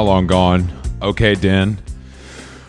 [0.00, 0.72] How long gone?
[1.02, 1.78] Okay, Den.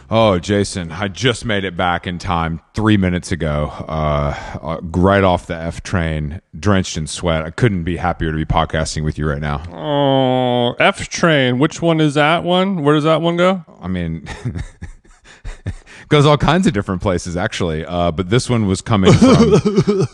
[0.09, 5.23] Oh, Jason, I just made it back in time three minutes ago, uh, uh, right
[5.23, 7.45] off the F train, drenched in sweat.
[7.45, 9.63] I couldn't be happier to be podcasting with you right now.
[9.71, 11.57] Oh, F train.
[11.57, 12.83] Which one is that one?
[12.83, 13.63] Where does that one go?
[13.79, 14.27] I mean,
[16.09, 17.85] goes all kinds of different places actually.
[17.85, 19.29] Uh, but this one was coming from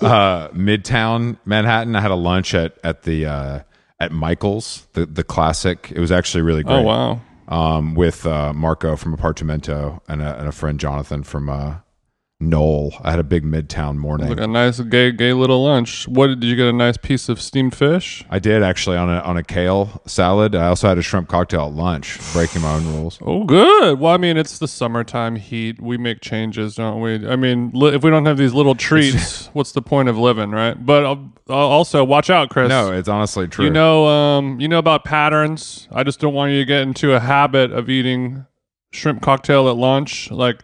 [0.01, 1.95] uh, Midtown Manhattan.
[1.95, 3.59] I had a lunch at at the uh,
[3.99, 5.91] at Michael's, the the classic.
[5.95, 6.75] It was actually really great.
[6.75, 7.21] Oh wow.
[7.47, 11.75] um, with uh, Marco from Apartamento and a, and a friend Jonathan from uh,
[12.39, 12.93] Knoll.
[13.01, 14.29] I had a big Midtown morning.
[14.29, 16.07] Like a nice gay gay little lunch.
[16.07, 16.67] What did you get?
[16.67, 18.23] A nice piece of steamed fish.
[18.29, 20.53] I did actually on a on a kale salad.
[20.53, 23.17] I also had a shrimp cocktail at lunch, breaking my own rules.
[23.23, 23.99] Oh, good.
[23.99, 25.81] Well, I mean, it's the summertime heat.
[25.81, 27.27] We make changes, don't we?
[27.27, 30.51] I mean, li- if we don't have these little treats, what's the point of living,
[30.51, 30.73] right?
[30.85, 31.15] But uh,
[31.49, 32.69] uh, also, watch out, Chris.
[32.69, 33.65] No, it's honestly true.
[33.65, 35.87] You know, um, you know about patterns.
[35.91, 38.45] I just don't want you to get into a habit of eating
[38.91, 40.29] shrimp cocktail at lunch.
[40.29, 40.63] Like,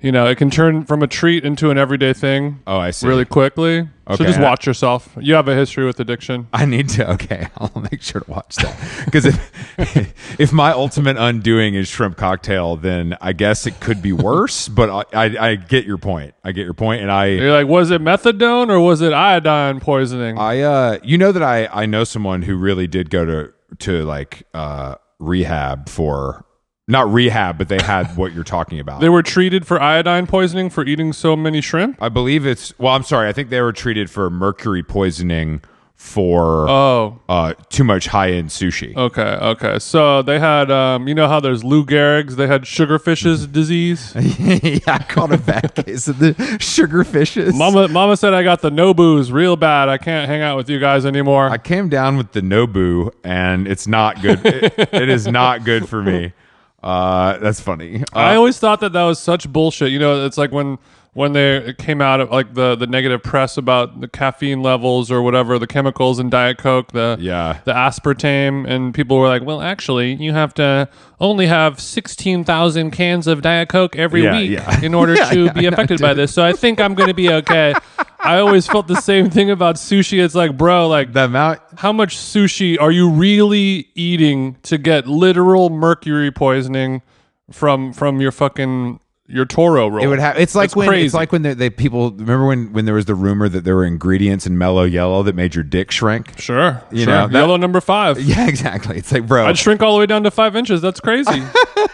[0.00, 3.06] you know, it can turn from a treat into an everyday thing oh, I see.
[3.08, 3.88] really quickly.
[4.06, 4.16] Okay.
[4.16, 5.08] So just watch yourself.
[5.20, 6.46] You have a history with addiction.
[6.52, 7.10] I need to.
[7.12, 12.16] Okay, I'll make sure to watch that because if if my ultimate undoing is shrimp
[12.16, 14.68] cocktail, then I guess it could be worse.
[14.78, 16.34] but I, I I get your point.
[16.44, 19.80] I get your point, and I You're like, was it methadone or was it iodine
[19.80, 20.38] poisoning?
[20.38, 24.04] I uh you know that I I know someone who really did go to to
[24.04, 26.44] like uh rehab for
[26.88, 29.00] not rehab but they had what you're talking about.
[29.00, 31.96] they were treated for iodine poisoning for eating so many shrimp.
[32.02, 35.60] I believe it's well I'm sorry I think they were treated for mercury poisoning
[35.94, 38.96] for Oh, uh too much high end sushi.
[38.96, 39.78] okay, okay.
[39.80, 42.36] So they had, um, you know how there's Lou Gehrig's?
[42.36, 44.12] They had sugarfish's disease.
[44.14, 47.52] yeah, I caught a bad case of the sugar fishes.
[47.52, 49.88] Mama, Mama said I got the Nobus real bad.
[49.88, 51.50] I can't hang out with you guys anymore.
[51.50, 54.40] I came down with the Nobu and it's not good.
[54.46, 56.32] it, it is not good for me.
[56.82, 58.02] Uh that's funny.
[58.14, 59.90] Uh, I always thought that that was such bullshit.
[59.90, 60.78] You know, it's like when
[61.18, 65.20] when they came out of like the the negative press about the caffeine levels or
[65.20, 67.58] whatever the chemicals in Diet Coke, the Yeah.
[67.64, 72.92] the aspartame, and people were like, "Well, actually, you have to only have sixteen thousand
[72.92, 74.80] cans of Diet Coke every Yeah, week yeah.
[74.80, 77.30] in order Yeah, to be affected by this." So I think I'm going to be
[77.32, 77.74] okay.
[78.20, 80.22] I always felt the same thing about sushi.
[80.22, 85.08] It's like, bro, like the amount how much sushi are you really eating to get
[85.08, 87.02] literal mercury poisoning
[87.50, 90.02] from from your fucking your Toro roll?
[90.02, 90.38] It would have.
[90.38, 91.04] It's like That's when crazy.
[91.06, 93.76] it's like when they, they people remember when when there was the rumor that there
[93.76, 96.38] were ingredients in Mellow Yellow that made your dick shrink.
[96.40, 97.06] sure, You sure.
[97.14, 98.18] know, that- yellow number five.
[98.28, 98.96] Yeah, exactly.
[98.98, 100.80] It's like, bro, I'd shrink all the way down to five inches.
[100.80, 101.42] That's crazy.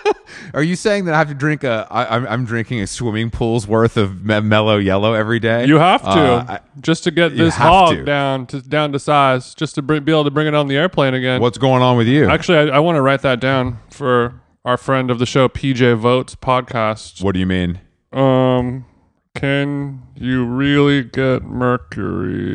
[0.55, 1.87] are you saying that I have to drink a?
[1.91, 5.67] I, I'm I'm drinking a swimming pool's worth of me- Mellow Yellow every day?
[5.67, 8.05] You have to Uh, I- just to get this hog to.
[8.05, 11.15] down to down to size, just to be able to bring it on the airplane
[11.15, 11.41] again.
[11.41, 12.29] what's going on with you?
[12.29, 14.35] Actually, I, I want to write that down for
[14.65, 17.23] our friend of the show, PJ Vogt's podcast.
[17.23, 17.81] what do you mean?
[18.13, 18.87] Um,
[19.35, 22.53] can you really get mercury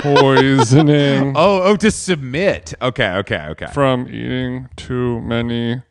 [0.00, 2.74] poisoning Oh, oh, to submit.
[2.82, 3.66] Okay, okay, okay.
[3.66, 5.82] from eating too many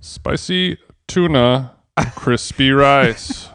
[0.00, 0.78] spicy
[1.08, 1.72] tuna,
[2.14, 3.48] crispy rice?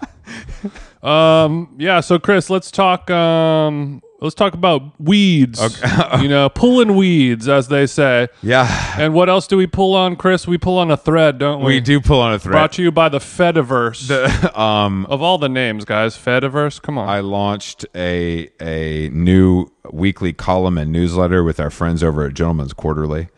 [1.02, 2.00] Um, yeah.
[2.02, 3.10] So, Chris, let's talk.
[3.10, 5.62] Um, let's talk about weeds.
[6.22, 8.28] you know, pulling weeds, as they say.
[8.42, 10.48] yeah, And what else do we pull on, Chris?
[10.48, 11.76] We pull on a thread, don't we?
[11.76, 12.52] we do pull on a thread.
[12.52, 14.58] Brought to you by the Fediverse.
[14.58, 16.82] um, of all the names, guys, Fediverse.
[16.82, 17.08] Come on.
[17.08, 22.74] I launched a a new weekly column and newsletter with our friends over at Gentleman's
[22.74, 23.30] Quarterly.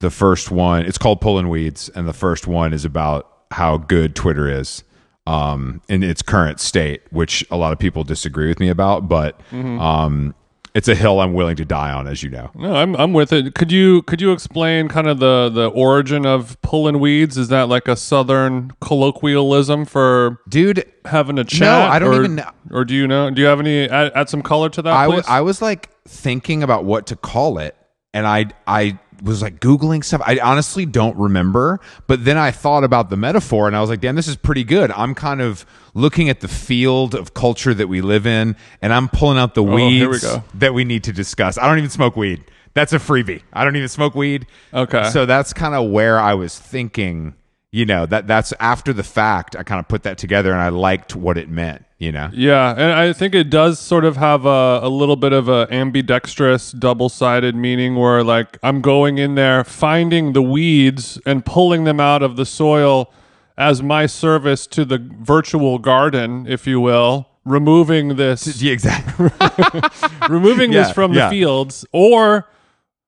[0.00, 4.16] The first one, it's called Pulling Weeds, and the first one is about how good
[4.16, 4.82] Twitter is
[5.26, 9.40] um, in its current state, which a lot of people disagree with me about, but
[9.52, 10.34] um,
[10.74, 12.50] it's a hill I'm willing to die on, as you know.
[12.54, 13.54] No, I'm I'm with it.
[13.54, 17.36] Could you could you explain kind of the the origin of pulling weeds?
[17.36, 21.60] Is that like a southern colloquialism for Dude, having a chat?
[21.60, 22.50] No, I don't or, even know.
[22.70, 23.30] Or do you know?
[23.30, 25.22] Do you have any add, add some color to that, I, please?
[25.22, 27.76] w- I was like thinking about what to call it,
[28.14, 30.20] and I I was like googling stuff.
[30.24, 34.00] I honestly don't remember, but then I thought about the metaphor, and I was like,
[34.00, 34.90] damn, this is pretty good.
[34.90, 35.64] I'm kind of
[35.94, 39.62] looking at the field of culture that we live in, and I'm pulling out the
[39.62, 41.58] weeds we that we need to discuss.
[41.58, 42.44] I don't even smoke weed.
[42.74, 43.42] That's a freebie.
[43.52, 44.46] I don't even smoke weed.
[44.72, 45.10] Okay.
[45.10, 47.34] So that's kind of where I was thinking.
[47.74, 49.56] You know that that's after the fact.
[49.56, 51.86] I kind of put that together, and I liked what it meant.
[51.98, 52.30] You know.
[52.32, 55.68] yeah, and I think it does sort of have a, a little bit of a
[55.70, 62.00] ambidextrous, double-sided meaning, where like I'm going in there, finding the weeds and pulling them
[62.00, 63.12] out of the soil
[63.56, 69.30] as my service to the virtual garden, if you will, removing this Yeah, exactly.
[70.28, 71.28] removing this from yeah.
[71.28, 72.48] the fields or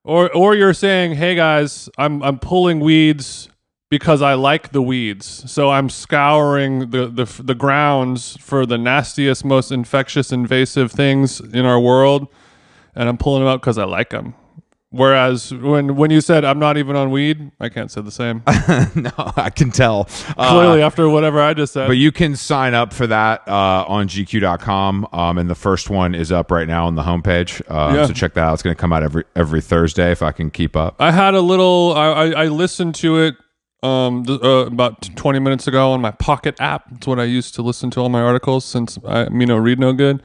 [0.04, 3.48] Or or you're saying, "Hey guys, I'm I'm pulling weeds
[3.90, 5.50] because I like the weeds.
[5.50, 11.64] So I'm scouring the the the grounds for the nastiest, most infectious, invasive things in
[11.64, 12.28] our world,
[12.94, 14.34] and I'm pulling them out because I like them."
[14.90, 18.44] Whereas when when you said I'm not even on weed, I can't say the same.
[18.94, 20.08] no, I can tell.
[20.36, 21.88] Uh, Clearly, after whatever I just said.
[21.88, 26.14] But you can sign up for that uh, on GQ.com, um, and the first one
[26.14, 27.60] is up right now on the homepage.
[27.68, 28.06] Um, Yeah.
[28.06, 28.54] So check that out.
[28.54, 30.94] It's going to come out every every Thursday if I can keep up.
[31.00, 31.92] I had a little.
[31.96, 33.34] I I, I listened to it
[33.84, 36.84] um th- uh, about 20 minutes ago on my Pocket app.
[36.92, 39.78] It's what I used to listen to all my articles since I you know read
[39.78, 40.22] no good.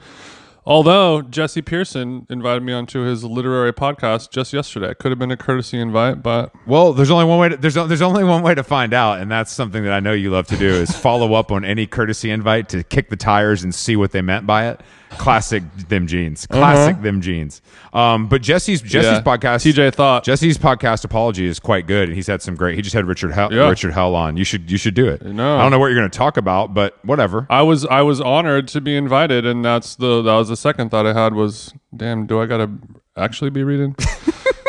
[0.66, 4.94] Although Jesse Pearson invited me onto his literary podcast just yesterday.
[4.94, 7.48] Could have been a courtesy invite, but Well, there's only one way.
[7.48, 10.12] To, there's there's only one way to find out, and that's something that I know
[10.12, 13.62] you love to do is follow up on any courtesy invite to kick the tires
[13.62, 14.80] and see what they meant by it.
[15.10, 16.46] Classic them jeans.
[16.46, 17.60] Classic them jeans.
[17.92, 19.22] Um, but Jesse's Jesse's Yeah.
[19.22, 19.62] podcast.
[19.62, 20.24] TJ thought.
[20.24, 22.76] Jesse's podcast apology is quite good, and he's had some great.
[22.76, 23.68] He just had Richard Hell, Yeah.
[23.68, 24.36] Richard Hell on.
[24.36, 25.22] You should you should do it.
[25.22, 25.56] know.
[25.58, 27.46] I don't know what you're going to talk about, but whatever.
[27.50, 30.90] I was I was honored to be invited, and that's the that was the second
[30.90, 32.70] thought I had was, damn, do I gotta
[33.16, 33.96] actually be reading?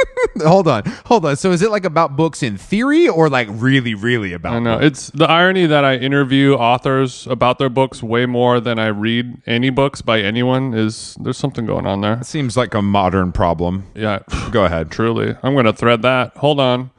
[0.43, 1.35] hold on, hold on.
[1.35, 4.53] So is it like about books in theory, or like really, really about?
[4.53, 4.85] I know books?
[4.85, 9.41] it's the irony that I interview authors about their books way more than I read
[9.45, 10.73] any books by anyone.
[10.73, 12.13] Is there's something going on there?
[12.19, 13.87] It seems like a modern problem.
[13.95, 14.19] Yeah,
[14.51, 14.91] Go ahead.
[14.91, 15.35] truly.
[15.43, 16.37] I'm gonna thread that.
[16.37, 16.91] Hold on.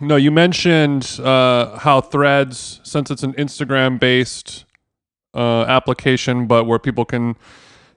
[0.00, 4.64] No, you mentioned uh, how Threads, since it's an Instagram based
[5.34, 7.34] uh, application, but where people can,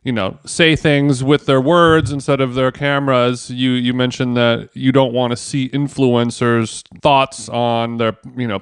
[0.03, 3.50] you know, say things with their words instead of their cameras.
[3.51, 8.62] You you mentioned that you don't want to see influencers' thoughts on their, you know,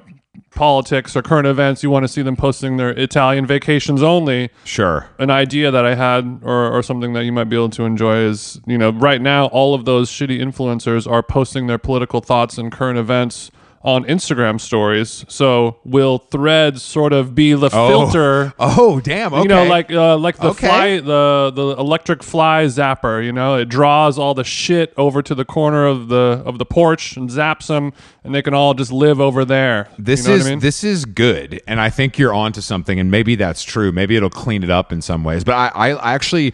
[0.54, 1.82] politics or current events.
[1.82, 5.08] You want to see them posting their Italian vacations only Sure.
[5.18, 8.16] an idea that I had or, or something that you might be able to enjoy
[8.16, 12.58] is, you know, right now all of those shitty influencers are posting their political thoughts
[12.58, 13.50] and current events
[13.82, 15.24] on Instagram stories.
[15.28, 18.52] So will threads sort of be the filter?
[18.62, 19.32] Oh, damn.
[19.32, 19.42] Okay.
[19.42, 20.66] You know, like uh, like the Okay.
[20.66, 23.24] fly, the the electric fly zapper.
[23.24, 26.66] You know, it draws all the shit over to the corner of the of the
[26.66, 27.92] porch and zaps them,
[28.22, 29.88] and they can all just live over there.
[29.98, 30.58] This you know is what I mean?
[30.60, 33.92] this is good, and I think you're onto something, and maybe that's true.
[33.92, 35.42] Maybe it'll clean it up in some ways.
[35.42, 36.52] But I, I, I actually,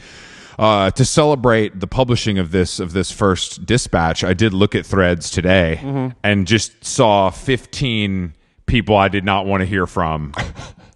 [0.58, 4.87] uh, to celebrate the publishing of this of this first dispatch, I did look at
[4.87, 6.19] Threads today Mm-hmm.
[6.23, 8.35] and just saw 15
[8.67, 10.32] people I did not want to hear from.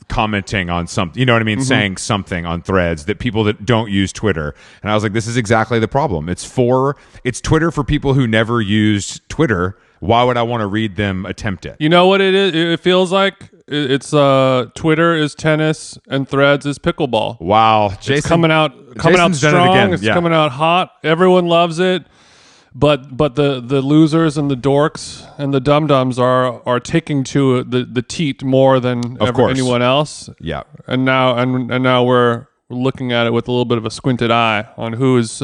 [0.08, 1.58] commenting on something you know what i Mm-hmm.
[1.58, 5.12] mean saying something on threads that people that don't use twitter and i was like
[5.12, 9.78] this is exactly the problem it's for it's twitter for people who never used twitter
[10.00, 12.52] why would i want to read them attempt it You know what it is?
[12.56, 13.36] It feels like
[13.70, 17.40] it's uh Twitter is tennis and Threads is pickleball.
[17.40, 19.68] Wow, Jason It's coming out coming Jason's out it strong.
[19.76, 20.14] again, It's yeah.
[20.14, 20.92] coming out hot.
[21.04, 22.04] Everyone loves it.
[22.74, 27.24] But but the the losers and the dorks and the dum dums are are taking
[27.24, 29.50] to the the teat more than Of ever course.
[29.58, 30.30] anyone else.
[30.40, 33.84] Yeah, And now and and now we're looking at it with a little bit of
[33.86, 35.42] a squinted eye on who's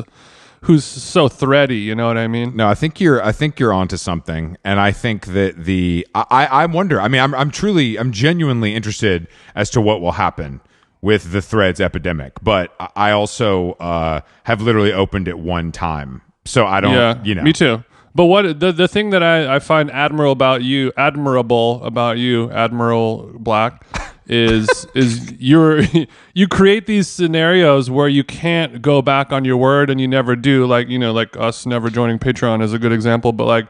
[0.62, 1.76] who's so thready.
[1.78, 2.56] You know what I mean?
[2.56, 6.46] no, I think you're I think you're onto something, and I think that the I
[6.46, 7.00] I wonder.
[7.00, 10.60] I mean, I'm I'm truly I'm genuinely interested as to what will happen
[11.02, 16.22] with the threads epidemic, but I- I also uh, have literally opened it one time,
[16.44, 16.94] so I don't.
[16.94, 17.84] yeah, you know, me too.
[18.14, 22.50] But what the the thing that I, I find admirable about you, admirable about you,
[22.50, 23.84] Admiral Black,
[24.26, 25.82] is is you're
[26.34, 30.36] you create these scenarios where you can't go back on your word and you never
[30.36, 30.66] do.
[30.66, 33.32] Like you know, like us never joining Patreon is a good example.
[33.32, 33.66] But like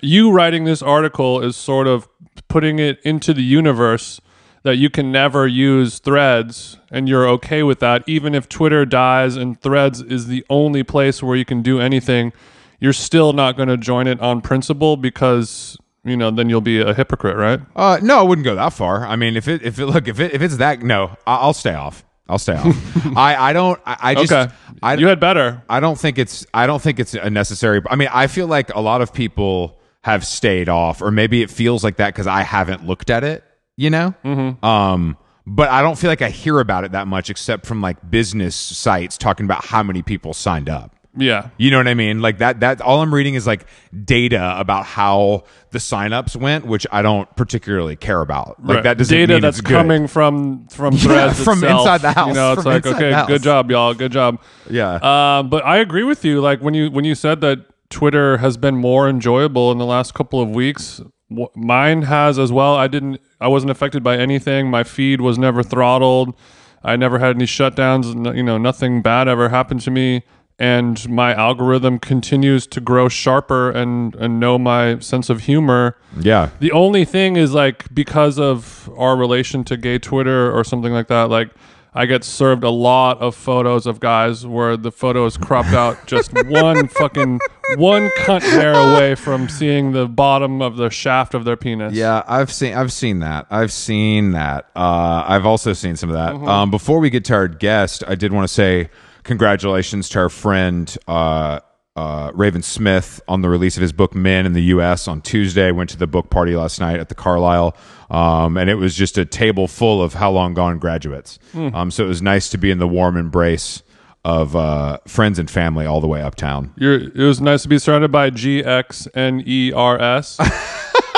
[0.00, 2.08] you writing this article is sort of
[2.48, 4.20] putting it into the universe
[4.62, 9.36] that you can never use threads and you're okay with that even if twitter dies
[9.36, 12.32] and threads is the only place where you can do anything
[12.78, 16.80] you're still not going to join it on principle because you know then you'll be
[16.80, 19.06] a hypocrite right Uh, no, I wouldn't go that far.
[19.06, 21.54] I mean, if it if it look if it if it's that no, I- I'll
[21.54, 22.04] stay off.
[22.28, 22.66] I'll stay off.
[23.16, 23.80] I I don't.
[23.84, 24.32] I, I just.
[24.32, 27.80] okay I, you had better I don't think it's I don't think it's a necessary.
[27.88, 31.50] I mean, I feel like a lot of people have stayed off, or maybe it
[31.50, 33.44] feels like that because I haven't looked at it.
[33.76, 34.64] You know, mm-hmm.
[34.64, 35.16] um,
[35.46, 38.54] but I don't feel like I hear about it that much, except from like business
[38.54, 40.94] sites talking about how many people signed up.
[41.16, 42.20] Yeah You know what I mean?
[42.22, 42.60] Like that.
[42.60, 43.66] That all I'm reading is like
[44.04, 48.64] data about how the signups went, which I don't particularly care about.
[48.64, 48.82] Like Right.
[48.84, 49.74] that doesn't data mean that's it's good.
[49.76, 51.80] coming from from Yeah, threads from itself.
[51.80, 54.40] inside the house, you know it's like okay good job y'all good job
[54.70, 54.94] Yeah.
[55.02, 56.40] Um, but I agree with you.
[56.40, 57.58] Like when you when you said that
[57.90, 62.50] Twitter has been more enjoyable in the last couple of weeks, w- mine has as
[62.50, 62.74] well.
[62.74, 63.20] I didn't.
[63.38, 64.70] I wasn't affected by anything.
[64.70, 66.34] My feed was never throttled.
[66.82, 68.10] I never had any shutdowns.
[68.26, 70.22] n- You know, nothing bad ever happened to me.
[70.62, 75.96] And my algorithm continues to grow sharper and and know my sense of humor.
[76.16, 76.50] Yeah.
[76.60, 81.08] The only thing is like because of our relation to gay Twitter or something like
[81.08, 81.50] that, like
[81.94, 85.98] I get served a lot of photos of guys where the photo is cropped out
[86.06, 87.40] just one fucking
[87.76, 91.92] one cunt hair away from seeing the bottom of the shaft of their penis.
[91.92, 93.48] Yeah, I've seen I've seen that.
[93.50, 94.70] I've seen that.
[94.76, 96.48] Uh, I've also seen some of that.
[96.48, 98.90] Um, before we get to our guest, I did want to say
[99.24, 101.60] congratulations to our friend uh,
[101.94, 105.06] uh, Raven Smith on the release of his book Men in the U.S.
[105.08, 105.70] on Tuesday.
[105.72, 107.76] Went to the book party last night at the Carlyle,
[108.10, 111.38] um, and it was just a table full of how long gone graduates.
[111.54, 113.82] Um, so it was nice to be in the warm embrace
[114.24, 116.72] of uh, friends and family all the way uptown.
[116.76, 120.38] You're, it was nice to be surrounded by G X N E R S.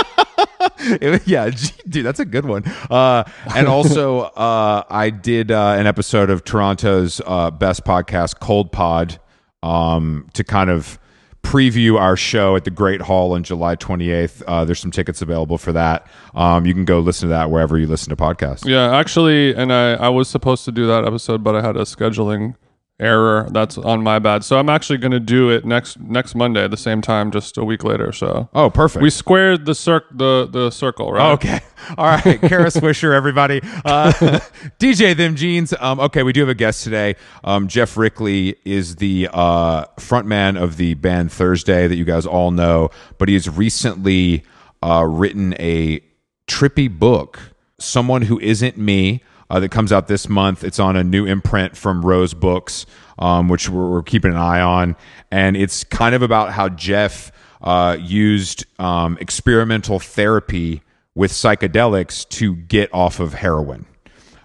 [1.27, 2.65] Yeah, gee, dude, that's a good one.
[2.91, 8.71] Uh, and also, uh, I did uh, an episode of Toronto's uh, best podcast, Cold
[8.73, 9.19] Pod,
[9.63, 10.99] um, to kind of
[11.43, 14.43] preview our show at the Great Hall on July 28th.
[14.47, 16.07] Uh, there's some tickets available for that.
[16.35, 18.67] Um, you can go listen to that wherever you listen to podcasts.
[18.67, 21.83] Yeah, actually, and I, I was supposed to do that episode, but I had a
[21.83, 22.57] scheduling
[23.01, 23.49] error.
[23.51, 24.45] That's on my bad.
[24.45, 27.59] So I'm actually going to do it next next Monday at the same time, just
[27.59, 28.13] a week later.
[28.13, 29.03] So Oh, perfect.
[29.03, 31.33] we squared the circ the the circle, right?
[31.33, 31.61] Okay.
[31.99, 32.41] All right.
[32.41, 33.61] Kara Swisher, everybody.
[33.85, 34.13] Uh,
[34.79, 35.75] DJ Them Jeans.
[35.81, 37.17] Um, okay, we do have a guest today.
[37.43, 42.51] Um, Geoff Rickly is the uh, frontman of the band Thursday that you guys all
[42.51, 44.45] know, but he has recently
[44.83, 46.01] uh, written a
[46.47, 47.41] trippy book,
[47.79, 49.23] Someone Who Isn't Me.
[49.55, 50.65] Uh, that comes out this month.
[50.65, 52.87] It's on a new imprint from Rose Books,
[53.21, 54.97] um, which we're, we're keeping an eye on.
[55.31, 57.31] And it's kind of about how Geoff
[57.63, 60.83] uh, used um, experimental therapy
[61.15, 63.87] with psychedelics to get off of heroin,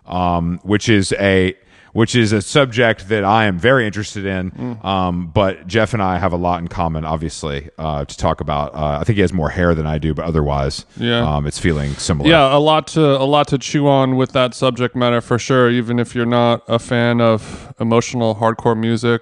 [0.05, 1.57] um, which is a
[1.93, 4.77] which is a subject that I am very interested in.
[4.83, 8.73] Um, but Geoff and I have a lot in common, obviously, uh, to talk about.
[8.75, 11.19] Uh, I think he has more hair than I do, but otherwise, Yeah.
[11.35, 12.29] um, it's feeling similar.
[12.29, 15.69] Yeah, a lot to a lot to chew on with that subject matter for sure.
[15.69, 19.21] Even if you're not a fan of emotional hardcore music,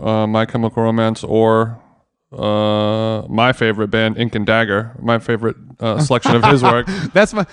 [0.00, 1.80] uh, My Chemical Romance, or
[2.32, 6.86] uh, my favorite band, Ink and Dagger, my favorite uh, selection of his work.
[7.12, 7.44] That's my.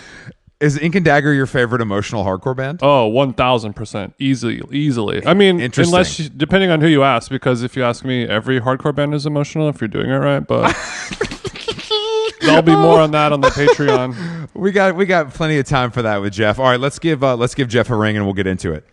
[0.59, 2.79] Is Ink and Dagger your favorite emotional hardcore band?
[2.81, 5.23] Oh, Oh, one thousand percent, easily, easily.
[5.25, 5.93] I mean, Interesting.
[5.93, 9.13] unless you, depending on who you ask, because if you ask me, every hardcore band
[9.13, 10.39] is emotional if you're doing it right.
[10.39, 10.75] But
[12.41, 14.33] there'll be more on that on the Patreon.
[14.53, 16.57] We got we got plenty of time for that with Geoff.
[16.57, 18.83] All right, let's give uh, let's give Geoff a ring and we'll get into it.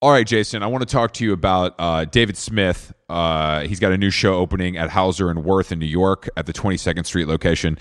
[0.00, 2.92] All right, Jason, I want to talk to you about uh, David Smith.
[3.08, 6.46] Uh, he's got a new show opening at Hauser and Wirth in New York at
[6.46, 7.76] the 22nd Street location.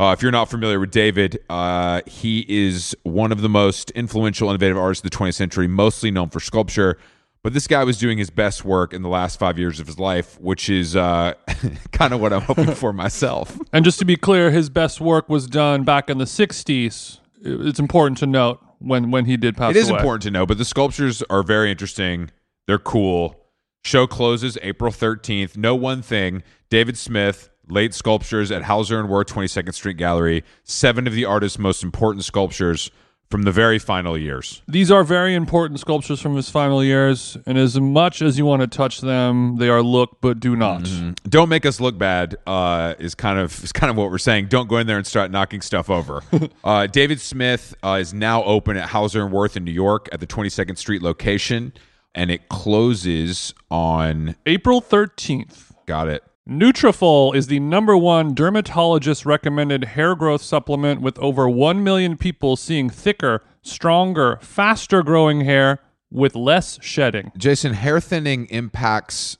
[0.00, 4.48] Uh, if you're not familiar with David, uh, he is one of the most influential,
[4.48, 6.96] innovative artists of the 20th century, mostly known for sculpture.
[7.42, 9.98] But this guy was doing his best work in the last five years of his
[9.98, 11.34] life, which is uh,
[11.92, 13.58] kind of what I'm hoping for myself.
[13.74, 17.18] And just to be clear, his best work was done back in the '60s.
[17.42, 19.98] It's important to note when when he did pass It is away.
[19.98, 22.30] important to know, but the sculptures are very interesting.
[22.66, 23.36] They're cool.
[23.84, 25.58] Show closes April 13th.
[25.58, 30.44] No one thing David Smith, late sculptures at Hauser and Wirth 22nd Street Gallery.
[30.64, 32.90] Seven of the artist's most important sculptures
[33.30, 34.60] from the very final years.
[34.66, 38.60] These are very important sculptures from his final years, and as much as you want
[38.62, 40.90] to touch them, they are look but do not.
[41.28, 42.36] Don't make us look bad.
[42.46, 44.46] Uh, is kind of is kind of what we're saying.
[44.46, 46.22] Don't go in there and start knocking stuff over.
[46.64, 50.18] uh, David Smith uh, is now open at Hauser and Wirth in New York at
[50.18, 51.72] the 22nd Street location,
[52.14, 54.34] and it closes on.
[54.44, 55.70] April 13th.
[55.86, 56.24] Got it.
[56.50, 62.56] Nutrafol is the number one dermatologist recommended hair growth supplement with over 1 million people
[62.56, 65.78] seeing thicker, stronger, faster growing hair
[66.10, 67.30] with less shedding.
[67.36, 69.38] Jason, hair thinning impacts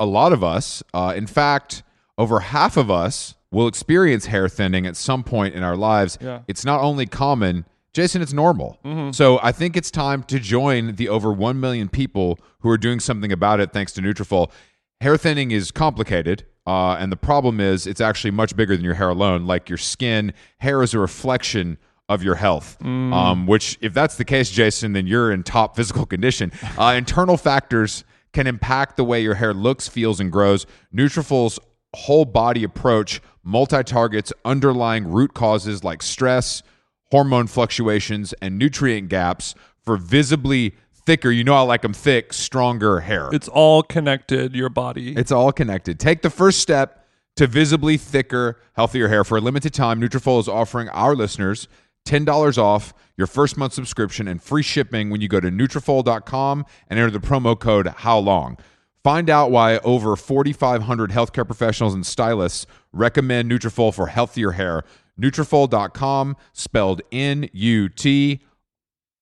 [0.00, 0.82] a lot of us.
[0.94, 1.82] Uh, in fact,
[2.16, 6.16] over half of us will experience hair thinning at some point in our lives.
[6.22, 6.40] Yeah.
[6.48, 8.78] It's not only common, Jason, it's normal.
[9.12, 12.98] So I think it's time to join the over 1 million people who are doing
[12.98, 14.50] something about it thanks to Nutrafol.
[15.00, 16.44] Hair thinning is complicated.
[16.66, 19.46] Uh, and the problem is, it's actually much bigger than your hair alone.
[19.46, 22.76] Like your skin, hair is a reflection of your health.
[23.12, 26.52] Um, which, if that's the case, Jason, then you're in top physical condition.
[26.76, 30.66] Uh, internal factors can impact the way your hair looks, feels, and grows.
[30.94, 31.58] Nutrafol's
[31.94, 36.62] whole body approach multi targets underlying root causes like stress,
[37.10, 40.74] hormone fluctuations, and nutrient gaps for visibly
[41.06, 41.30] thicker.
[41.30, 43.30] You know, I like them thick, stronger hair.
[43.32, 45.16] It's all connected, your body.
[45.16, 45.98] It's all connected.
[45.98, 49.24] Take the first step to visibly thicker, healthier hair.
[49.24, 51.68] For a limited time, Nutrafol is offering our listeners
[52.06, 56.98] $10 off your first month subscription and free shipping when you go to Nutrafol.com and
[56.98, 58.58] enter the promo code How Long.
[59.02, 64.82] Find out why over 4,500 healthcare professionals and stylists recommend Nutrafol for healthier hair.
[65.20, 68.42] Nutrafol.com, spelled N-U-T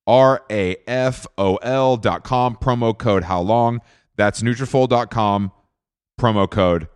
[0.07, 3.81] R-A-F-O-L dot com, promo code how long.
[4.17, 5.53] That's Nutrafol.com,
[6.21, 6.89] promo code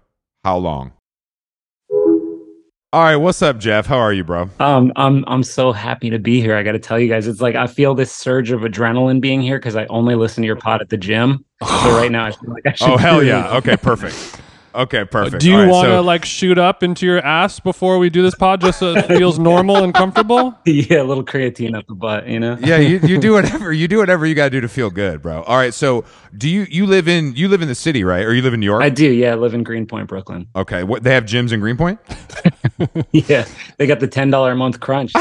[0.44, 0.92] how long.
[2.90, 3.84] All right, what's up, Geoff?
[3.84, 4.48] How are you, bro?
[4.60, 6.56] Um, I'm I'm so happy to be here.
[6.56, 9.42] I got to tell you guys, it's like I feel this surge of adrenaline being
[9.42, 11.44] here because I only listen to your pod at the gym.
[11.62, 12.88] So right now, I feel like I should.
[12.88, 13.54] Oh, hell yeah.
[13.56, 14.40] Okay, perfect.
[14.78, 15.42] Okay, perfect.
[15.42, 18.10] Do you All right, want to so- like shoot up into your ass before we
[18.10, 20.56] do this pod just so it feels normal and comfortable?
[20.64, 22.56] yeah, a little creatine up the butt, you know.
[22.60, 25.42] yeah, you, you do whatever you do whatever you gotta do to feel good, bro.
[25.42, 26.04] All right, so
[26.36, 28.24] do you you live in you live in the city, right?
[28.24, 28.82] Or you live in New York?
[28.84, 29.10] I do.
[29.10, 30.46] Yeah, I live in Greenpoint, Brooklyn.
[30.54, 31.98] okay, what they have gyms in Greenpoint?
[33.10, 33.44] Yeah,
[33.76, 35.12] they got the ten dollar a month crunch.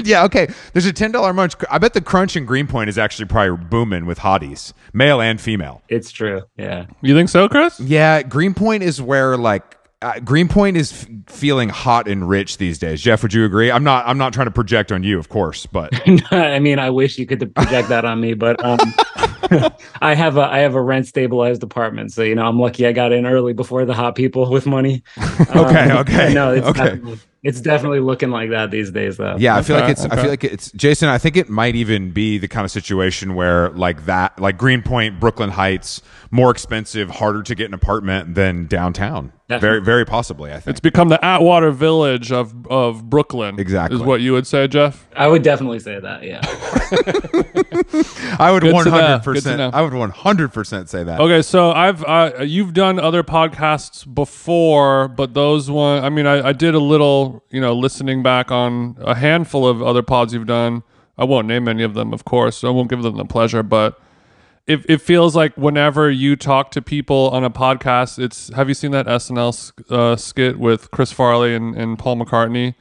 [0.04, 0.48] yeah, okay.
[0.72, 1.54] There's a ten dollar munch.
[1.70, 5.82] I bet the crunch in Greenpoint is actually probably booming with hotties, male and female.
[5.88, 6.42] it's true.
[6.56, 6.86] Yeah.
[7.02, 7.78] You think so, Chris?
[7.80, 13.02] Yeah, Greenpoint is where like uh, Greenpoint is f- feeling hot and rich these days.
[13.02, 13.70] Geoff, would you agree?
[13.70, 14.06] I'm not.
[14.06, 15.90] I'm not trying to project on you, of course, but
[16.32, 18.78] I mean, I wish you could project that on me, but um,
[20.00, 22.92] I have a I have a rent stabilized apartment, so you know I'm lucky I
[22.92, 25.02] got in early before the hot people with money.
[25.54, 26.84] Okay, Um, okay, No, it's okay.
[26.84, 29.36] definitely, it's definitely looking like that these days, though.
[29.38, 30.04] Yeah, I feel like Okay, it's.
[30.04, 31.08] I feel like it's Jason.
[31.08, 35.18] I think it might even be the kind of situation where like that, like Greenpoint,
[35.20, 39.32] Brooklyn Heights, more expensive, harder to get an apartment than downtown.
[39.50, 39.84] Very, Definitely.
[39.84, 40.50] very possibly.
[40.52, 40.68] I think.
[40.68, 43.58] It's become the Atwater Village of of Brooklyn.
[43.58, 43.96] Exactly.
[43.98, 45.08] is what you would say, Geoff.
[45.16, 46.22] I would definitely say that.
[46.22, 46.40] Yeah.
[48.38, 48.90] I would Good to know.
[48.90, 49.74] hundred Good to percent.
[49.74, 51.20] I would one hundred percent say that.
[51.20, 56.48] Okay, so I've uh, you've done other podcasts before, but those one, I mean, I,
[56.48, 60.46] I did a little, you know, listening back on a handful of other pods you've
[60.46, 60.82] done.
[61.18, 62.58] I won't name any of them, of course.
[62.58, 64.00] So I won't give them the pleasure, but
[64.66, 68.74] it it feels like whenever you talk to people on a podcast, it's have you
[68.74, 72.74] seen that SNL uh, skit with Chris Farley and, and Paul McCartney?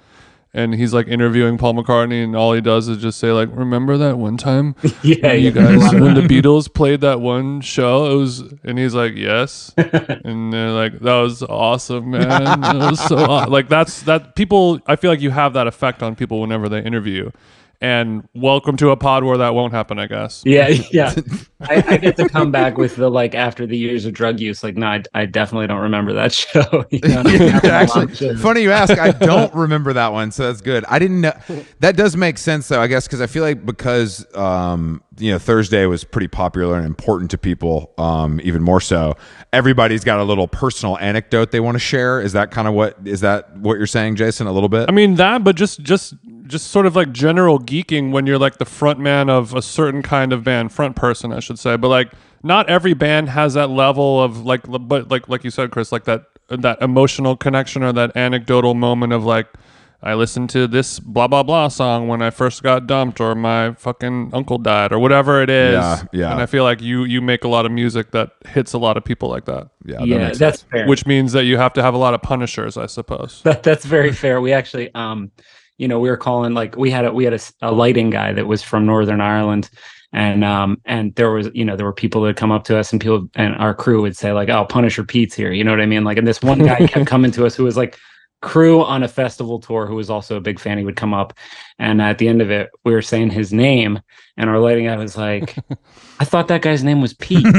[0.51, 3.97] And he's like interviewing Paul McCartney, and all he does is just say like, "Remember
[3.99, 5.33] that one time Yeah.
[5.33, 9.71] you guys when the Beatles played that one show it was and he's like yes
[9.77, 14.79] and they're like that was awesome man it was so aw-" like that's that people
[14.87, 17.33] I feel like you have that effect on people whenever they interview you
[17.81, 21.13] and welcome to a pod where that won't happen I guess Yeah, yeah.
[21.61, 24.63] I, I get to come back with the like after the years of drug use.
[24.63, 26.85] Like, no, I, I definitely don't remember that show.
[26.89, 27.23] you know?
[27.63, 28.97] Actually, funny you ask.
[28.97, 30.85] I don't remember that one, so that's good.
[30.87, 31.33] I didn't know.
[31.79, 32.81] That does make sense, though.
[32.81, 36.86] I guess because I feel like because um, you know Thursday was pretty popular and
[36.86, 39.15] important to people, um, even more so.
[39.53, 42.21] Everybody's got a little personal anecdote they want to share.
[42.21, 44.47] Is that kind of what is that what you're saying, Jason?
[44.47, 44.89] A little bit.
[44.89, 46.15] I mean that, but just just
[46.47, 50.01] just sort of like general geeking when you're like the front man of a certain
[50.01, 51.77] kind of band, front person, I should say.
[51.77, 55.71] But like, not every band has that level of like, but like like you said,
[55.71, 59.47] Chris, like that that emotional connection or that anecdotal moment of like.
[60.01, 63.73] I listened to this blah blah blah song when I first got dumped, or my
[63.73, 65.73] fucking uncle died, or whatever it is.
[65.73, 66.31] Yeah, yeah.
[66.31, 68.95] And I feel like you you make a lot of music that hits a lot
[68.95, 70.39] of people like that, yeah, that yeah, makes sense.
[70.39, 70.88] that's fair.
[70.88, 73.41] which means that you have to have a lot of punishers, I suppose.
[73.49, 74.41] That, that's very fair.
[74.41, 75.31] We actually, um,
[75.77, 78.47] you know, we were calling like we had a we had a lighting guy that
[78.47, 79.69] was from Northern Ireland,
[80.13, 82.77] and um, and there was you know there were people that would come up to
[82.77, 85.71] us and people and our crew would say like, "Oh, Punisher Pete's here," you know
[85.71, 86.05] what I mean?
[86.05, 87.97] Like, and this one guy kept coming to us who was like
[88.41, 90.78] crew on a festival tour who was also a big fan.
[90.78, 91.34] He would come up,
[91.78, 93.99] and at the end of it, we were saying his name,
[94.38, 95.56] and our lighting guy was like,
[96.19, 97.43] "I thought that guy's name was Pete."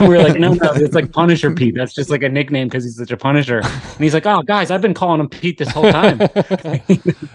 [0.00, 1.74] we were like, no, no, it's like Punisher Pete.
[1.74, 3.60] That's just like a nickname because he's such a Punisher.
[3.60, 6.20] And he's like, oh, guys, I've been calling him Pete this whole time.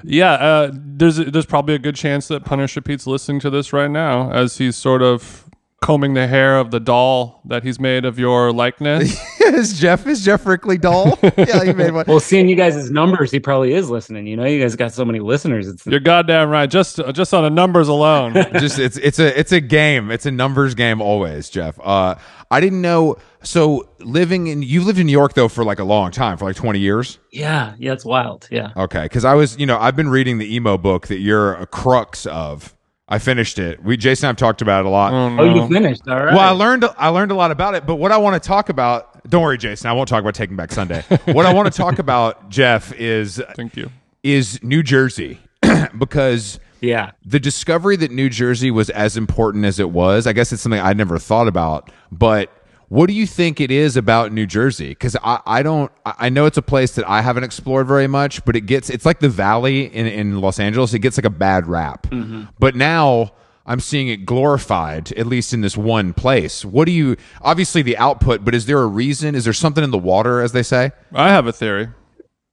[0.03, 3.89] Yeah, uh, there's there's probably a good chance that Punisher Pete's listening to this right
[3.89, 5.44] now as he's sort of
[5.81, 9.19] combing the hair of the doll that he's made of your likeness.
[9.41, 11.17] is Geoff is Geoff Rickly doll?
[11.37, 12.05] yeah, he made one.
[12.07, 14.27] well, seeing you guys' numbers, he probably is listening.
[14.27, 15.67] You know, you guys got so many listeners.
[15.67, 16.69] It's You're goddamn right.
[16.69, 18.33] Just just on the numbers alone.
[18.53, 20.11] just it's it's a it's a game.
[20.11, 21.79] It's a numbers game always, Geoff.
[21.83, 22.15] Uh,
[22.49, 23.17] I didn't know.
[23.43, 26.45] So living in you've lived in New York though for like a long time, for
[26.45, 27.19] like twenty years.
[27.31, 28.47] yeah, yeah, it's wild.
[28.49, 28.71] Yeah.
[28.75, 31.67] Okay, because I was you know I've been reading the emo book that you're a
[31.67, 32.74] crux of.
[33.07, 33.83] I finished it.
[33.83, 35.13] We Jason I've talked about it a lot.
[35.13, 36.07] Oh, Oh, you finished.
[36.07, 36.33] All right.
[36.33, 38.69] Well, I learned I learned a lot about it, but what I want to talk
[38.69, 39.29] about.
[39.29, 39.89] Don't worry, Jason.
[39.89, 41.01] I won't talk about Taking Back Sunday.
[41.25, 43.91] what I want to talk about, Geoff, is Thank you.
[44.23, 45.39] is New Jersey
[45.97, 47.11] because yeah.
[47.25, 50.79] the discovery that New Jersey was as important as it was, I guess it's something
[50.79, 51.91] I never thought about.
[52.11, 52.51] But
[52.95, 54.89] what do you think it is about New Jersey?
[54.89, 58.07] Because I, I don't, I I know it's a place that I haven't explored very
[58.07, 60.93] much, but it gets, it's like the Valley in, in Los Angeles.
[60.93, 62.07] It gets like a bad rap.
[62.07, 62.43] Mm-hmm.
[62.57, 63.33] But now,
[63.65, 66.63] I'm seeing it glorified, at least in this one place.
[66.63, 67.17] What do you?
[67.41, 69.35] Obviously, the output, but is there a reason?
[69.35, 70.91] Is there something in the water, as they say?
[71.13, 71.89] I have a theory,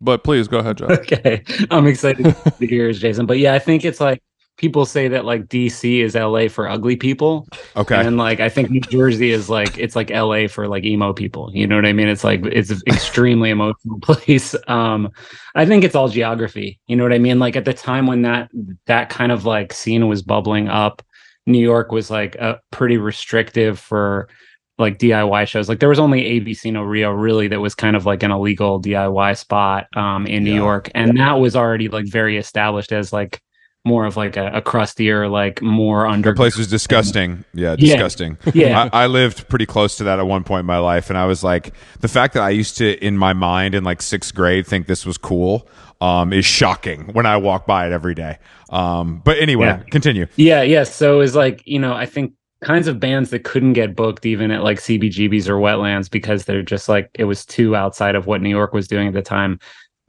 [0.01, 0.91] but please go ahead, Geoff.
[1.01, 3.27] Okay, I'm excited to hear yours, Jason.
[3.27, 4.23] But yeah, I think it's like
[4.59, 7.49] people say that like DC is LA for ugly people.
[7.77, 7.97] Okay.
[7.97, 11.51] And like I think New Jersey is like it's like LA for like emo people.
[11.55, 12.09] You know what I mean?
[12.09, 14.55] It's like it's an extremely emotional place.
[14.69, 15.11] Um
[15.55, 16.79] I think it's all geography.
[16.87, 17.39] You know what I mean?
[17.39, 18.51] Like at the time when that
[18.87, 21.03] that kind of like scene was bubbling up,
[21.47, 24.29] New York was like a pretty restrictive for
[24.79, 25.69] like DIY shows.
[25.69, 28.81] Like there was only ABC No Rio really that was kind of like an illegal
[28.81, 30.57] DIY spot um in New Yeah.
[30.57, 30.91] York.
[30.95, 33.41] And that was already like very established as like
[33.85, 37.45] more of like a, a crustier, like more under The place was disgusting.
[37.53, 37.77] Yeah, Yeah.
[37.97, 38.39] disgusting.
[38.55, 38.89] Yeah.
[38.93, 41.27] I, I lived pretty close to that at one point in my life, and I
[41.27, 44.67] was like, the fact that I used to, in my mind, in like sixth grade,
[44.67, 45.69] think this was cool,
[46.01, 48.39] um, is shocking when I walk by it every day.
[48.71, 49.83] Um, but anyway, Yeah.
[49.91, 50.27] continue.
[50.37, 50.85] Yeah, yeah.
[50.85, 54.53] So it's like, you know, I think kinds of bands that couldn't get booked even
[54.53, 58.41] at like CBGBs or Wetlands because they're just like it was too outside of what
[58.41, 59.59] New York was doing at the time.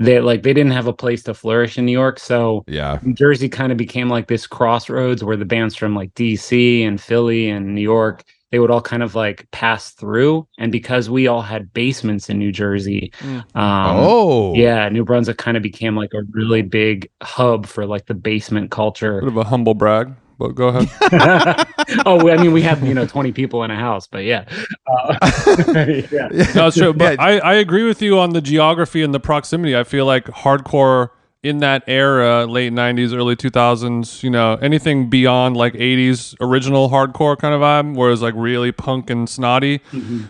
[0.03, 2.19] They like they didn't have a place to flourish in New York.
[2.19, 6.13] So Yeah, New Jersey kind of became like this crossroads where the bands from like
[6.15, 10.47] DC and Philly and New York, they would all kind of like pass through.
[10.59, 13.39] And because we all had basements in New Jersey, Mm.
[13.55, 18.05] um, oh, yeah, New Brunswick kind of became like a really big hub for like
[18.05, 19.21] the basement culture.
[19.21, 20.89] Bit of a humble brag, but go ahead.
[22.05, 24.45] oh, I mean, we have you know twenty people in a house, but yeah,
[24.87, 25.17] uh,
[26.11, 26.93] yeah, No, it's true.
[26.93, 27.23] But Yeah.
[27.25, 29.75] I, I agree with you on the geography and the proximity.
[29.75, 31.09] I feel like hardcore
[31.43, 37.37] in that era, late 90s, early 2000s, you know, anything beyond like 80s original hardcore
[37.37, 39.81] kind of vibe, where it's like really punk and snotty,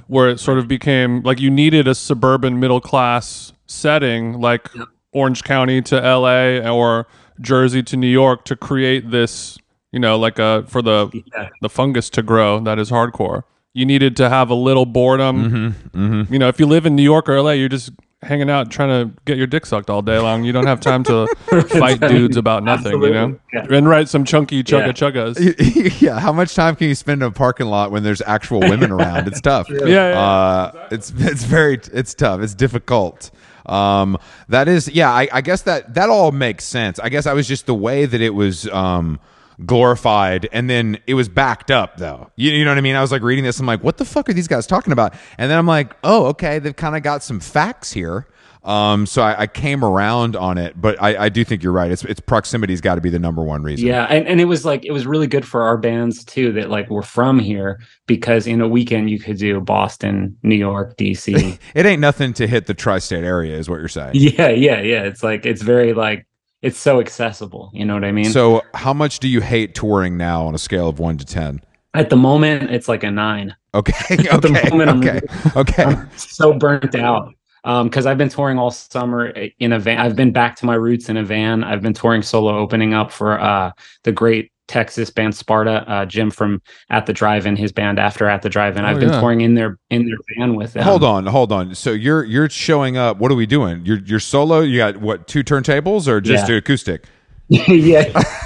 [0.07, 4.69] where it sort of became like you needed a suburban middle class setting like
[5.11, 7.07] Orange County to LA or
[7.39, 9.57] Jersey to New York to create this,
[9.93, 11.47] you know, like a for the yeah.
[11.61, 13.43] the fungus to grow that is hardcore.
[13.73, 15.73] You needed to have a little boredom.
[15.93, 18.69] Mm-hmm, You know, if you live in New York or LA, you're just hanging out
[18.69, 20.43] trying to get your dick sucked all day long.
[20.43, 21.25] You don't have time to
[21.69, 23.39] fight dudes about nothing, you know?
[23.53, 23.77] Absolutely.
[23.77, 24.91] And write some chunky chugga Yeah.
[24.93, 26.01] chuggas.
[26.01, 26.19] yeah.
[26.19, 29.27] How much time can you spend in a parking lot when there's actual women around?
[29.27, 29.67] It's tough.
[29.71, 30.19] Yeah, yeah.
[30.21, 32.41] Uh, it's it's very it's tough.
[32.41, 33.31] It's difficult.
[33.65, 34.17] Um,
[34.49, 35.11] that is yeah.
[35.11, 36.99] I, I guess that that all makes sense.
[36.99, 39.19] I guess I was just the way that it was um
[39.65, 42.31] glorified and then it was backed up though.
[42.35, 42.95] You, you know what I mean?
[42.95, 43.59] I was like reading this.
[43.59, 45.13] I'm like, what the fuck are these guys talking about?
[45.37, 46.59] And then I'm like, oh, okay.
[46.59, 48.27] They've kind of got some facts here.
[48.63, 51.91] Um, so I, I came around on it, but I, I do think you're right.
[51.91, 53.85] It's it's proximity's got to be the number one reason.
[53.87, 56.69] Yeah, and, and it was like it was really good for our bands too that
[56.69, 61.59] like were from here because in a weekend you could do Boston, New York, DC.
[61.75, 64.11] It ain't nothing to hit the tri-state area, is what you're saying.
[64.13, 65.03] yeah, yeah, yeah.
[65.03, 66.25] It's like it's very like
[66.63, 67.69] it's so accessible.
[67.73, 68.31] You know what I mean?
[68.31, 71.61] So, how much do you hate touring now on a scale of one to ten?
[71.93, 73.55] At the moment, it's like a nine.
[73.75, 73.93] Okay,
[74.31, 75.21] At the okay, moment, I'm okay,
[75.55, 75.83] okay.
[75.83, 79.27] I'm so burnt out because I've been touring all summer
[79.59, 79.99] in a van.
[79.99, 81.65] I've been back to my roots in a van.
[81.65, 83.71] I've been touring solo, opening up for uh,
[84.03, 85.85] the great Texas band Sparta.
[85.87, 86.59] Uh, Jim from
[86.89, 88.83] At the Drive-In, his band After At the Drive-In.
[88.83, 89.19] Oh, I've been yeah.
[89.19, 90.83] touring in their in their van with them.
[90.83, 91.75] Hold on, hold on.
[91.75, 93.17] So you're you're showing up.
[93.17, 93.85] What are we doing?
[93.85, 94.61] You're you're solo.
[94.61, 95.27] You got what?
[95.27, 96.55] Two turntables or just Yeah.
[96.55, 97.05] acoustic?
[97.67, 98.05] yeah,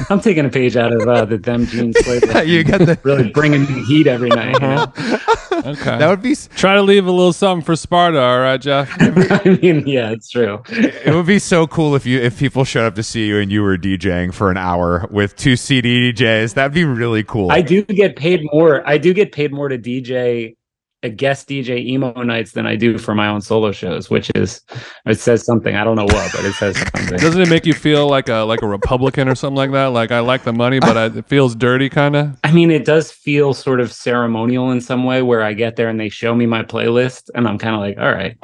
[0.09, 2.45] I'm taking a page out of uh, the Them Jeans playbook.
[2.45, 2.99] you got the.
[3.03, 4.53] Really bringing the heat every night.
[4.53, 4.93] you know?
[5.57, 5.97] Okay.
[5.97, 6.35] That would be.
[6.55, 8.89] Try to leave a little something for Sparta, all right, Geoff?
[8.99, 10.61] I mean, yeah, it's true.
[10.69, 13.51] It would be so cool if you if people showed up to see you and
[13.51, 16.53] you were DJing for an hour with two CD DJs.
[16.53, 17.51] That'd be really cool.
[17.51, 18.87] I do get paid more.
[18.87, 20.55] I do get paid more to DJ
[21.03, 24.61] a guest DJ emo nights than I do for my own solo shows, which is
[25.05, 25.75] it says something.
[25.75, 27.17] I don't know what, but it says something.
[27.17, 29.87] Doesn't it make you feel like a like a Republican or something like that?
[29.87, 32.37] Like I like the money, but uh, I, it feels dirty, kind of.
[32.43, 35.89] I mean, it does feel sort of ceremonial in some way where I get there
[35.89, 38.37] and they show me my playlist and I'm kind of like, all right.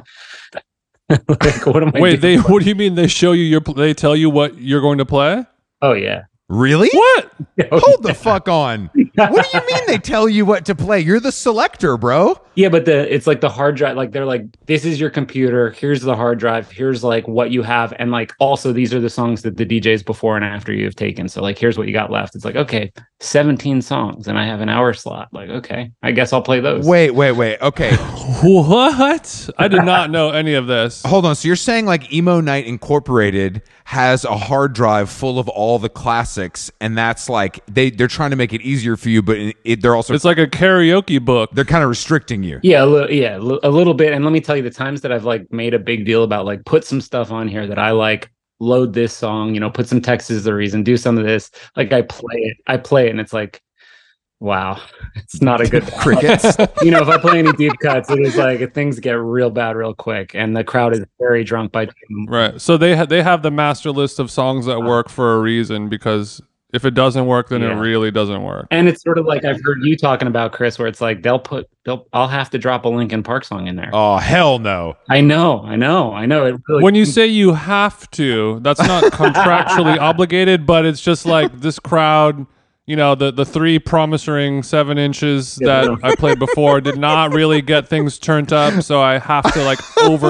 [1.09, 2.51] like, what am I Wait, they doing?
[2.51, 3.61] what do you mean they show you your?
[3.61, 5.43] They tell you what you're going to play?
[5.81, 6.23] Oh yeah.
[6.49, 6.89] Really?
[6.91, 7.31] What?
[7.71, 8.89] Hold the fuck on.
[9.15, 10.99] What do you mean they tell you what to play?
[10.99, 12.37] You're the selector, bro.
[12.55, 13.95] Yeah, but the it's like the hard drive.
[13.95, 15.71] Like they're like, this is your computer.
[15.71, 16.69] Here's the hard drive.
[16.69, 20.05] Here's like what you have, and like also these are the songs that the DJs
[20.05, 21.29] before and after you have taken.
[21.29, 22.35] So like, here's what you got left.
[22.35, 25.29] It's like okay, 17 songs, and I have an hour slot.
[25.31, 26.85] Like okay, I guess I'll play those.
[26.85, 27.59] Wait, wait, wait.
[27.61, 27.97] Okay.
[28.43, 29.49] What?
[29.57, 31.01] I did not know any of this.
[31.03, 31.35] Hold on.
[31.35, 35.89] So you're saying like Emo Nite Incorporated has a hard drive full of all the
[35.89, 39.81] classics, and that's like they they're trying to make it easier for you, but it,
[39.81, 41.51] they're also It's like a karaoke book.
[41.53, 42.59] they're kind of restricting you.
[42.63, 44.13] Yeah, a little, yeah, a a little bit.
[44.13, 46.45] And let me tell you, the times that I've like made a big deal about
[46.45, 49.87] like put some stuff on here that I like, load this song, you know, put
[49.87, 51.51] some text is the reason, do some of this.
[51.75, 53.61] Like I play it, I play it, and it's like
[54.43, 54.79] wow,
[55.15, 56.57] it's not a good Crickets.
[56.83, 59.75] you know, if I play any deep cuts, it is like things get real bad
[59.75, 61.87] real quick, and the crowd is very drunk by.
[62.27, 62.59] Right.
[62.61, 64.87] So they ha- they have the master list of songs that uh-huh.
[64.87, 66.41] work for a reason because
[66.73, 68.65] if it doesn't work, then it really doesn't work.
[68.71, 71.39] And it's sort of like I've heard you talking about Chris, where it's like they'll
[71.39, 73.91] put they'll I'll have to drop a Linkin Park song in there.
[73.93, 74.97] oh hell no.
[75.07, 76.47] I know, I know, I know.
[76.47, 81.27] It really When you say you have to, that's not contractually obligated, but it's just
[81.27, 82.47] like this crowd.
[82.85, 85.85] You know, the the three promise ring seven inches Yeah.
[85.85, 89.63] that I played before did not really get things turned up, so I have to
[89.63, 89.79] like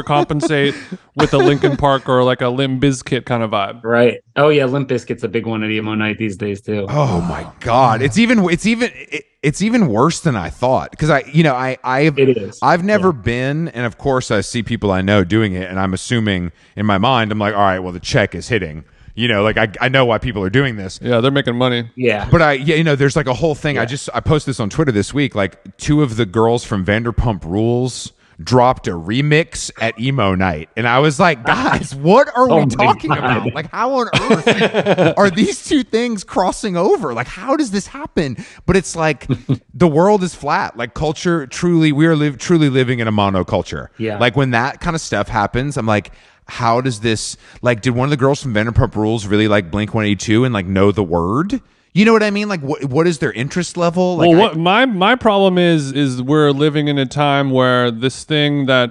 [0.04, 0.76] overcompensate
[1.16, 3.84] with a Linkin Park or like a Limp Bizkit kind of vibe.
[3.84, 4.20] right.
[4.36, 6.86] Oh yeah, Limp Bizkit's a big one at emo night these days too.
[6.89, 8.04] Oh my god.
[8.04, 11.56] It's even it's even it, it's even worse than I thought because I you know
[11.56, 12.60] I I've It is.
[12.62, 15.94] I've never been and of course I see people I know doing it and I'm
[15.94, 18.84] assuming in my mind I'm like all right well the check is hitting.
[19.15, 20.99] You know like I I know why people are doing this.
[21.02, 21.89] Yeah, they're making money.
[21.95, 22.28] Yeah.
[22.32, 23.78] But I, yeah, you know, there's like a whole thing.
[23.78, 25.36] I just I posted this on Twitter this week.
[25.36, 28.12] Like two of the girls from Vanderpump Rules
[28.43, 32.65] dropped a remix at emo night, and I was like, guys, what are Oh we
[32.65, 33.19] talking God.
[33.19, 33.54] about?
[33.54, 37.13] Like, how on earth are these two things crossing over?
[37.13, 38.43] Like, how does this happen?
[38.65, 39.28] But it's like
[39.76, 40.76] the world is flat.
[40.76, 43.89] Like culture, truly, we are live truly living in a monoculture.
[43.99, 44.17] Yeah.
[44.17, 46.12] Like when that kind of stuff happens, I'm like.
[46.47, 47.82] How does this like?
[47.82, 50.53] Did one of the girls from Vanderpump Rules really like Blink One Eighty Two and
[50.53, 51.62] like know the word?
[51.93, 52.49] You know what I mean?
[52.49, 54.17] Like, what what is their interest level?
[54.17, 58.23] Like, well, I- my my problem is is we're living in a time where this
[58.23, 58.89] thing that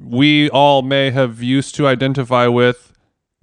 [0.00, 2.92] we all may have used to identify with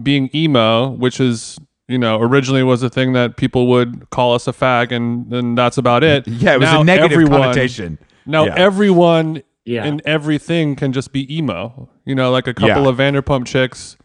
[0.01, 1.57] being emo, which is
[1.87, 5.57] you know originally was a thing that people would call us a fag, and and
[5.57, 6.27] that's about it.
[6.27, 7.97] yeah, it was Now a negative everyone- connotation.
[8.25, 8.55] Now Yeah.
[8.57, 9.85] everyone Yeah.
[9.85, 11.89] and everything can just be emo.
[12.05, 12.89] You know, like a couple Yeah.
[12.89, 13.97] of Vanderpump chicks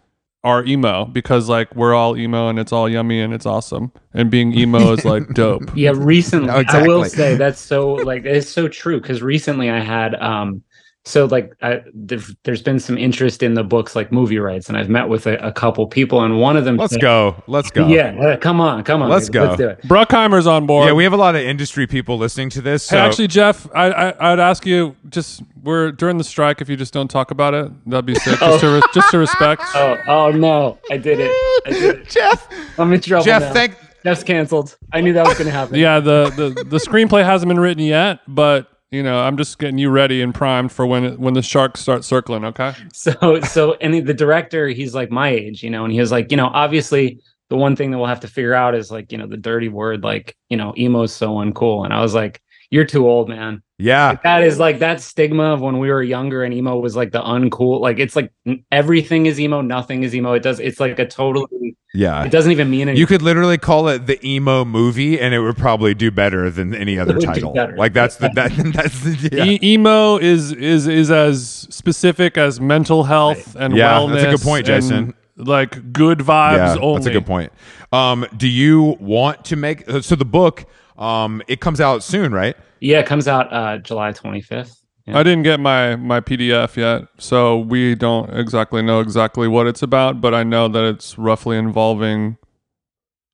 [0.42, 3.90] are emo because like we're all emo and it's all yummy and it's awesome.
[4.12, 5.62] And being emo is like dope.
[5.74, 9.81] Yeah, recently No, I will say that's so like it's so true because recently I
[9.81, 10.62] had um
[11.07, 14.79] so like I, there's, there's been some interest in the books like movie rights and
[14.79, 17.43] I've met with a, a couple people and one of them Let's said- go.
[17.47, 17.87] Let's go.
[17.87, 19.67] yeah uh, come on come on Let's baby, let's go.
[19.67, 20.87] do it Bruckheimer's on board.
[20.87, 22.83] Yeah, we have a lot of industry people listening to this.
[22.85, 26.61] So Hey, actually, Geoff, I, I I'd ask you just we're during the strike.
[26.61, 28.38] If you just don't talk about it, that'd be sick.
[28.38, 29.62] Just to re- just to respect.
[29.75, 31.31] oh oh no I did it
[31.67, 33.53] I did it Geoff, I'm in trouble Geoff, now.
[33.53, 33.77] thank.
[34.05, 37.61] Geoff's canceled I knew that was gonna happen Yeah, the, the the screenplay hasn't been
[37.61, 41.35] written yet, but you know I'm just getting you ready and primed for when when
[41.35, 42.44] the sharks start circling.
[42.44, 42.74] Okay.
[42.92, 46.30] so so and the director he's like my age you know and he was like
[46.30, 49.18] you know obviously the one thing that we'll have to figure out is like you
[49.18, 52.85] know the dirty word like you know emo's so uncool and i was like you're
[52.85, 56.53] too old man Yeah, that is like that stigma of when we were younger and
[56.55, 58.31] emo was like the uncool like it's like
[58.72, 62.24] everything is emo nothing is emo it does it's like a totally yeah.
[62.24, 65.38] it doesn't even mean anything You could literally call it the emo movie, and it
[65.38, 67.55] would probably do better than any other title.
[67.77, 69.44] Like that's the that, that's the yeah.
[69.44, 74.12] E- emo is is is as specific as mental health and Yeah, wellness.
[74.14, 75.14] that's a good point, point, Jason.
[75.37, 76.98] Like good vibes yeah, only.
[76.98, 77.53] that's a good point.
[77.92, 80.64] Um, do you want to make so the book?
[80.98, 82.57] Um, it comes out soon, right?
[82.80, 84.76] yeah it comes out uh july 25th
[85.07, 85.18] yeah.
[85.18, 89.83] I didn't get my my PDF yet, so we don't exactly know exactly what it's
[89.83, 92.38] about, but I know that it's roughly involving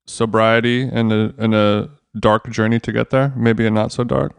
[0.05, 3.33] sobriety and a and a dark journey to get there.
[3.37, 4.33] Maybe a not so dark,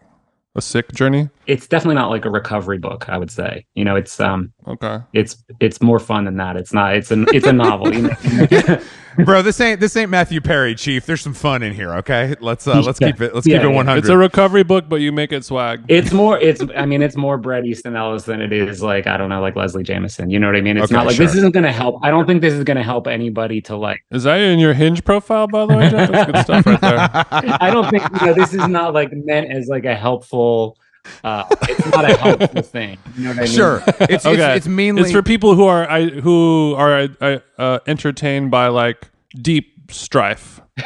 [0.55, 1.31] a sick journey.
[1.47, 4.99] it's definitely not like a recovery book i would say you know it's um Okay.
[5.15, 8.11] it's it's more fun than that it's not it's an it's a novel you know?
[9.25, 11.05] Bro, this ain't this ain't Matthew Perry, Chief.
[11.07, 12.35] There's some fun in here, okay?
[12.41, 13.09] Let's uh, let's Yeah.
[13.13, 13.77] keep it let's Yeah, keep it yeah.
[13.77, 13.99] 100.
[13.99, 15.85] It's a recovery book, but you make it swag.
[15.89, 16.39] It's more.
[16.39, 16.63] It's.
[16.77, 19.57] I mean, it's more Bret Easton Ellis than it is like I don't know, like
[19.57, 20.31] Leslie Jamison.
[20.31, 20.77] You know what I mean?
[20.77, 22.01] It's Okay, not like this isn't going to help.
[22.03, 24.05] I don't think this is going to help anybody to like.
[24.11, 25.91] Is that in your Hinge profile, by the way?
[25.91, 26.11] Geoff?
[26.11, 27.09] That's good stuff right there.
[27.61, 28.35] I don't think you know.
[28.35, 30.79] This is not like meant as like a helpful.
[31.25, 32.99] Uh, it's not a helpful thing.
[33.17, 33.51] You know what I mean?
[33.51, 33.83] sure.
[34.01, 34.57] It's, Okay.
[34.57, 38.69] it's it's mainly It's for people who are I, who are uh, uh, entertained by
[38.69, 39.09] like
[39.41, 40.61] deep strife.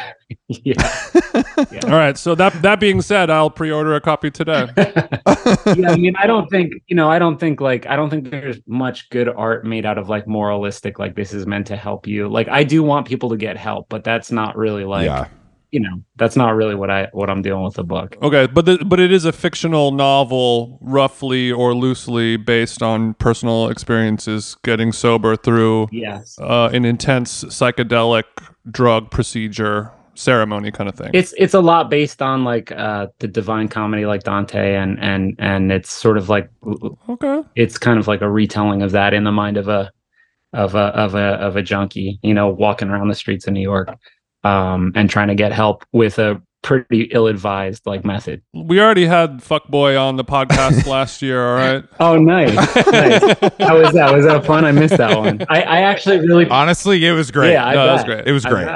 [0.49, 0.75] Yeah.
[1.83, 2.17] All right.
[2.17, 4.67] So that that being said, I'll pre-order a copy today.
[4.77, 5.91] yeah.
[5.91, 7.09] I mean, I don't think you know.
[7.09, 10.27] I don't think like I don't think there's much good art made out of like
[10.27, 10.99] moralistic.
[10.99, 12.27] Like this is meant to help you.
[12.27, 15.27] Like I do want people to get help, but that's not really like yeah.
[15.71, 16.01] You know.
[16.17, 18.17] That's not really what I what I'm doing with the book.
[18.21, 23.69] Okay, but the, but it is a fictional novel, roughly or loosely based on personal
[23.69, 26.37] experiences getting sober through Yes.
[26.39, 28.23] uh, an intense psychedelic
[28.71, 31.11] drug procedure ceremony kind of thing.
[31.13, 35.35] it's it's a lot based on like uh the divine comedy like dante and and
[35.37, 36.49] and it's sort of like
[37.07, 37.43] okay.
[37.55, 39.91] it's kind of like a retelling of that in the mind of a
[40.53, 43.61] of a of a of a junkie you know walking around the streets of new
[43.61, 43.89] york
[44.43, 48.41] um and trying to get help with a pretty ill-advised like method.
[48.53, 51.47] We already had fuckboy on the podcast last year.
[51.47, 51.83] All right.
[51.99, 53.21] Oh, nice, nice.
[53.59, 54.11] How was that?
[54.13, 54.65] Was that fun?
[54.65, 55.45] I missed that one.
[55.49, 57.53] I, I actually really, Honestly, it was great.
[57.53, 58.27] yeah, I No, that was great.
[58.27, 58.67] it was great.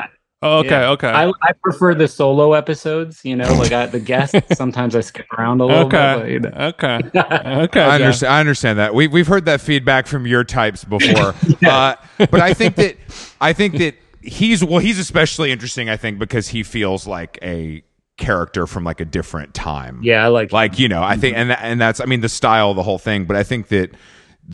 [0.43, 0.69] Oh, okay.
[0.69, 0.89] Yeah.
[0.91, 1.07] Okay.
[1.07, 3.23] I, I prefer the solo episodes.
[3.23, 4.35] You know, like I, the guests.
[4.57, 6.39] sometimes I skip around a little okay.
[6.39, 6.51] bit.
[6.53, 6.99] Okay.
[7.13, 7.61] But, you know.
[7.63, 7.81] Okay.
[7.81, 8.01] I Geoff.
[8.01, 8.33] understand.
[8.33, 8.95] I understand that.
[8.95, 12.95] We we've heard that feedback from your types before, uh, but I think that
[13.39, 14.79] I think that he's well.
[14.79, 15.89] He's especially interesting.
[15.89, 17.83] I think because he feels like a
[18.17, 19.99] character from like a different time.
[20.03, 20.51] yeah, I like.
[20.51, 21.03] like you know.
[21.03, 23.25] I think and that, and that's I mean the style, the whole thing.
[23.25, 23.91] But I think that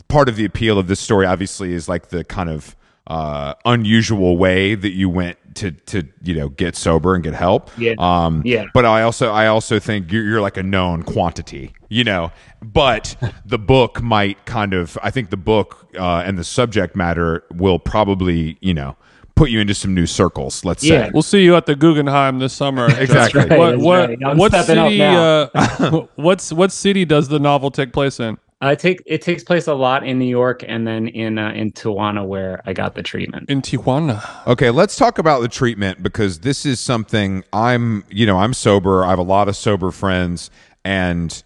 [0.08, 2.76] part of the appeal of this story, obviously, is like the kind of
[3.08, 7.70] uh, unusual way that you went to to you know get sober and get help.
[7.78, 7.94] Yeah.
[7.98, 8.66] Um, Yeah.
[8.74, 12.32] But I also I also think you're, you're like a known quantity, you know.
[12.62, 17.44] But the book might kind of I think the book uh, and the subject matter
[17.54, 18.96] will probably you know
[19.38, 20.64] put you into some new circles.
[20.64, 21.06] Let's Yeah.
[21.06, 21.10] say.
[21.14, 22.88] We'll see you at the Guggenheim this summer.
[22.98, 23.46] Exactly.
[23.46, 24.36] Right, What what right.
[24.36, 24.98] What stepping up city?
[24.98, 25.50] now.
[25.54, 28.36] Uh, what's what city does the novel take place in?
[28.60, 31.70] I take it takes place a lot in New York and then in uh, in
[31.70, 33.48] Tijuana where I got the treatment.
[33.48, 34.20] In Tijuana.
[34.48, 39.04] Okay, let's talk about the treatment because this is something I'm, you know, I'm sober.
[39.04, 40.50] I have a lot of sober friends
[40.84, 41.40] and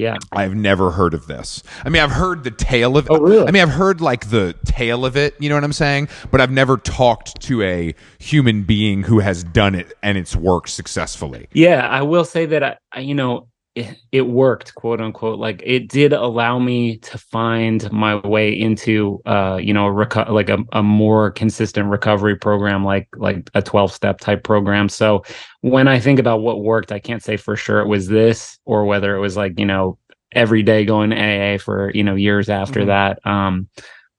[0.00, 1.62] Yeah, I've never heard of this.
[1.84, 3.46] I mean, I've heard the tale of Oh, really?
[3.46, 6.08] I mean, I've heard like the tale of it, you know what I'm saying?
[6.30, 10.70] But I've never talked to a human being who has done it and it's worked
[10.70, 11.48] successfully.
[11.52, 11.86] yeah.
[11.86, 15.88] I will say that I, I you know it, it worked quote unquote like it
[15.88, 20.58] did allow me to find my way into uh you know a reco- like a,
[20.72, 25.22] a more consistent recovery program like like a 12 step type program so
[25.60, 28.84] when i think about what worked i can't say for sure it was this or
[28.86, 29.96] whether it was like you know
[30.32, 32.86] every day going to aa for you know years after Mhm.
[32.86, 33.68] that um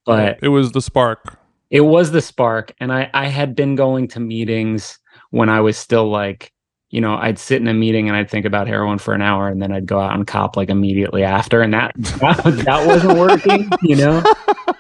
[0.06, 1.38] but It was the spark.
[1.70, 4.98] it was the spark and i i had been going to meetings
[5.32, 6.54] when i was still like
[6.92, 9.48] you know i'd sit in a meeting and i'd think about heroin for an hour
[9.48, 11.62] and then i'd go out and cop like immediately after.
[11.62, 14.22] And that that, that wasn't working you know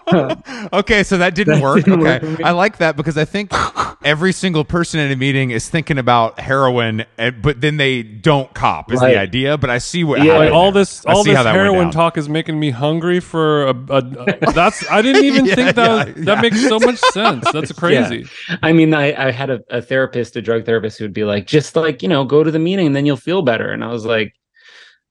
[0.73, 1.83] okay, so that didn't That work.
[1.85, 2.27] didn't okay.
[2.27, 2.41] work.
[2.43, 3.51] I like that because I think
[4.03, 8.53] every single person in a meeting is thinking about heroin, and, but then they don't
[8.53, 9.13] cop is Right.
[9.13, 9.57] the idea.
[9.57, 10.37] But I see what Yeah.
[10.37, 13.69] Like all this, I all this how heroin talk is making me hungry for a.
[13.89, 16.41] a that's I didn't even Yeah, think that yeah, was, that yeah.
[16.41, 17.51] makes so much sense.
[17.51, 18.25] That's crazy.
[18.61, 21.45] i mean i i had a, a therapist a drug therapist who would be like
[21.47, 23.87] just like you know go to the meeting and then you'll feel better and i
[23.87, 24.33] was like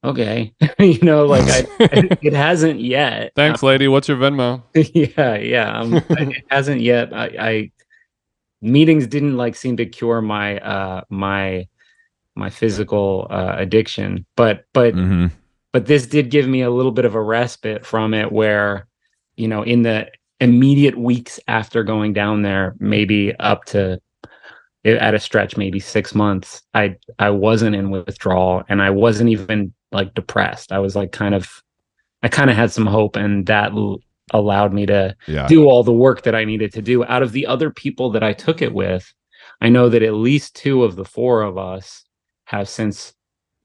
[0.03, 1.43] okay you know like
[1.79, 3.87] I, it hasn't yet Thanks, lady.
[3.87, 4.63] What's your Venmo?
[4.73, 7.71] yeah yeah um, it hasn't yet I, I
[8.61, 11.67] meetings didn't like seem to cure my uh my
[12.35, 15.31] my physical uh addiction but but Mhm.
[15.73, 18.87] but this did give me a little bit of a respite from it where
[19.35, 20.09] you know in the
[20.39, 23.99] immediate weeks after going down there maybe up to
[24.83, 29.71] at a stretch maybe 6 months i i wasn't in withdrawal and i wasn't even
[29.91, 31.61] like depressed i was like kind of
[32.23, 33.99] i kind of had some hope and that l-
[34.33, 35.47] allowed me to Yeah.
[35.47, 37.03] do all the work that I needed to do.
[37.03, 39.13] Out of the other people that I took it with,
[39.59, 42.05] I know that at least two of the four of us
[42.45, 43.13] have since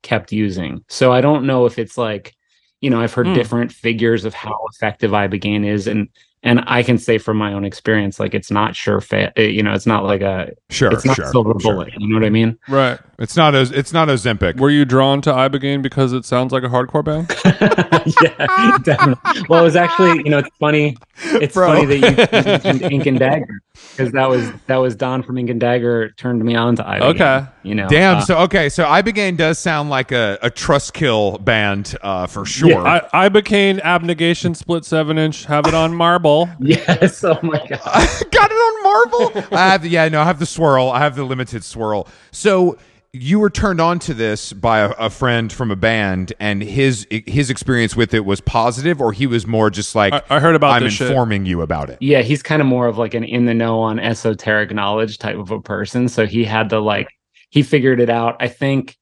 [0.02, 0.82] kept using.
[0.88, 2.34] So I don't know if it's like,
[2.80, 3.34] you know, I've heard Hmm.
[3.34, 6.08] different figures of how effective Ibogaine is, and
[6.42, 9.32] and I can say from my own experience, like it's not sure fit.
[9.36, 11.74] You know, it's not like a, Sure, it's not sure, silver sure.
[11.74, 11.92] bullet.
[11.96, 12.58] You know what I mean?
[12.68, 12.98] Right.
[13.18, 14.60] It's not Oz- it's not Ozempic.
[14.60, 17.34] Were you drawn to Ibogaine because it sounds like a hardcore band?
[18.22, 19.42] yeah, definitely.
[19.48, 20.98] Well, it was actually, you know, it's funny.
[21.24, 21.68] It's Bro.
[21.68, 25.48] funny that you mentioned Ink and Dagger because that was that was Don from Ink
[25.48, 27.00] and Dagger turned me on to Ibogaine.
[27.14, 27.46] Okay.
[27.62, 27.88] you know.
[27.88, 28.18] Damn.
[28.18, 28.68] uh, so okay.
[28.68, 32.86] So Ibogaine does sound like a, a Trustkill band uh, for sure.
[32.86, 35.46] I, Ibogaine abnegation split seven inch.
[35.46, 36.50] Have it on marble.
[36.60, 37.24] yes.
[37.24, 37.80] Oh my god.
[38.30, 39.56] got it on marble.
[39.56, 40.90] I have the, yeah, no, I have the swirl.
[40.90, 42.08] I have the limited swirl.
[42.30, 42.76] So
[43.12, 47.06] you were turned on to this by a, a friend from a band, and his
[47.10, 50.54] his experience with it was positive, or he was more just like I, I heard
[50.54, 51.08] about I'm this shit.
[51.08, 51.98] informing you about it.
[52.00, 55.36] Yeah, he's kind of more of like an in the know on esoteric knowledge type
[55.36, 56.08] of a person.
[56.08, 57.08] So he had to like
[57.50, 58.36] he figured it out.
[58.40, 58.96] I think,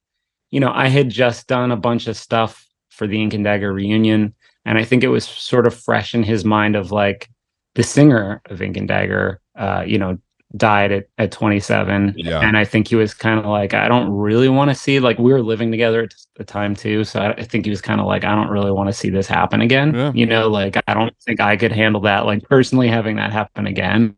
[0.50, 3.72] you know, I had just done a bunch of stuff for the Ink and Dagger
[3.72, 4.34] reunion,
[4.64, 7.28] and I think it was sort of fresh in his mind of like
[7.74, 10.18] the singer of Ink and Dagger, uh, you know,
[10.56, 12.14] died at, at 27.
[12.16, 12.40] Yeah.
[12.40, 15.18] And I think he was kind of like, I don't really want to see like
[15.18, 17.04] we were living together at the time too.
[17.04, 19.10] So I, I think he was kind of like, I don't really want to see
[19.10, 19.94] this happen again.
[19.94, 20.12] Yeah.
[20.14, 23.66] You know, like I don't think I could handle that, like personally having that happen
[23.66, 24.14] again.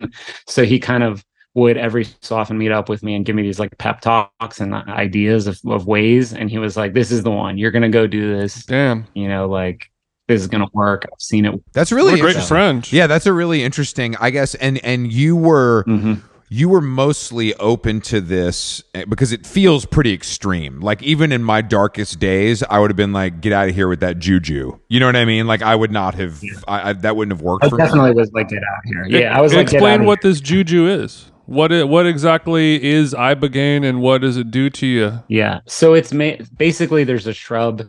[0.46, 1.24] So he kind of
[1.54, 4.60] would every so often meet up with me and give me these like pep talks
[4.60, 6.34] and ideas of, of ways.
[6.34, 7.56] And he was like, This is the one.
[7.56, 8.66] You're gonna go do this.
[8.66, 9.06] Damn.
[9.14, 9.90] You know, like
[10.28, 11.04] this is gonna work.
[11.12, 11.60] I've seen it.
[11.72, 12.90] That's really a great friend.
[12.92, 14.16] Yeah, that's a really interesting.
[14.20, 16.22] I guess, and and you were Mhm.
[16.48, 20.80] you were mostly open to this eh, because it feels pretty extreme.
[20.80, 23.88] Like even in my darkest days, I would have been like, "Get out of here
[23.88, 25.46] with that juju." You know what I mean?
[25.46, 26.40] Like I would not have.
[26.68, 27.84] I, I, that wouldn't have worked I for me.
[27.84, 29.20] definitely was like, get out of here.
[29.20, 30.30] Yeah, I was like, explain what here.
[30.32, 31.30] this juju is.
[31.46, 35.20] What it, what exactly is ibogaine and what does it do to you?
[35.28, 35.60] Yeah.
[35.66, 37.88] So it's ma- basically there's a shrub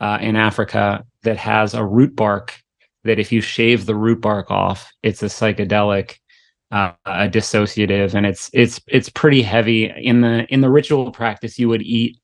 [0.00, 2.58] uh, in Africa that has a root bark
[3.04, 6.16] that if you shave the root bark off, it's a psychedelic,
[6.70, 11.58] uh, a dissociative, and it's it's it's pretty heavy in the in the ritual practice.
[11.58, 12.18] You would eat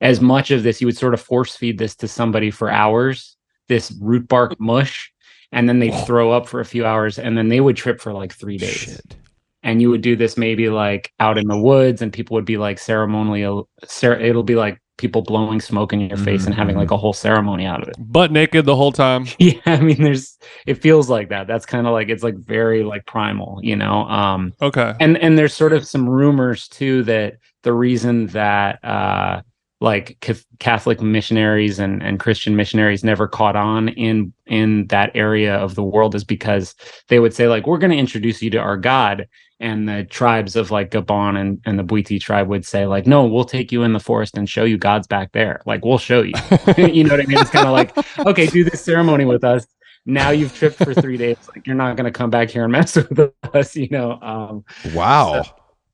[0.00, 0.80] as much of this.
[0.80, 3.36] You would sort of force feed this to somebody for hours.
[3.68, 5.10] This root bark mush.
[5.52, 8.12] And then they'd throw up for a few hours, and then they would trip for
[8.12, 9.16] like three days Shit.
[9.62, 12.56] and you would do this maybe like out in the woods and people would be
[12.56, 16.90] like ceremonially, cer- it'll be like people blowing smoke in your face and having like
[16.90, 19.26] a whole ceremony out of it Butt naked the whole time.
[19.38, 22.84] yeah i mean there's it feels like that that's kind of like it's like very
[22.84, 24.94] like primal you know um Okay.
[25.00, 27.34] and and there's sort of some rumors too that
[27.64, 29.42] the reason that uh
[29.80, 35.56] like Cath- Catholic missionaries and, and Christian missionaries never caught on in in that area
[35.56, 36.74] of the world is because
[37.08, 39.26] they would say like we're going to introduce you to our God
[39.64, 43.24] and the tribes of like Gabon and, and the Bwiti tribe would say like no
[43.24, 46.22] we'll take you in the forest and show you God's back there like we'll show
[46.22, 46.34] you
[46.76, 47.96] you know what I mean it's kind of like
[48.26, 49.66] okay do this ceremony with us
[50.06, 52.72] now you've tripped for three days like you're not going to come back here and
[52.72, 55.44] mess with us you know um Wow.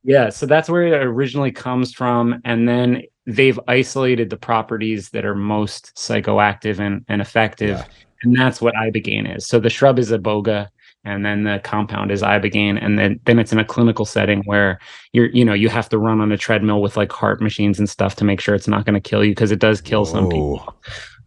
[0.03, 2.41] yeah, so that's where it originally comes from.
[2.45, 7.79] And then they've isolated the properties that are most psychoactive and, and effective.
[7.79, 7.85] Yeah.
[8.23, 9.47] And that's what ibogaine is.
[9.47, 10.69] So the shrub is iboga,
[11.05, 12.83] and then the compound is ibogaine.
[12.83, 14.79] And then, then it's in a clinical setting where
[15.13, 17.89] you're, you know, you have to run on a treadmill with like heart machines and
[17.89, 20.29] stuff to make sure it's not going to kill you because it does kill some
[20.29, 20.75] people.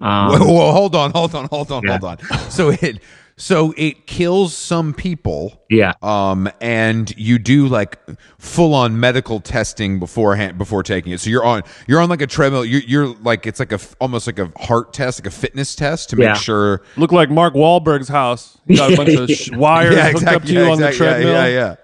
[0.01, 1.97] Um, whoa, whoa, hold on, hold on, hold on, Yeah.
[1.97, 2.49] hold on.
[2.49, 2.99] So it
[3.35, 5.63] so it kills some people.
[5.69, 5.93] yeah.
[6.01, 7.97] um and you do like
[8.37, 12.27] full on medical testing beforehand before taking it so you're on you're on like a
[12.27, 15.75] treadmill you're, you're like it's like a almost like a heart test like a fitness
[15.75, 16.33] test to make Yeah.
[16.35, 18.57] sure Look like Mark Wahlberg's house.
[18.67, 21.05] You got a bunch of sh- wires hooked up to you yeah, on the exactly.
[21.07, 21.33] Yeah, treadmill.
[21.33, 21.75] yeah, yeah.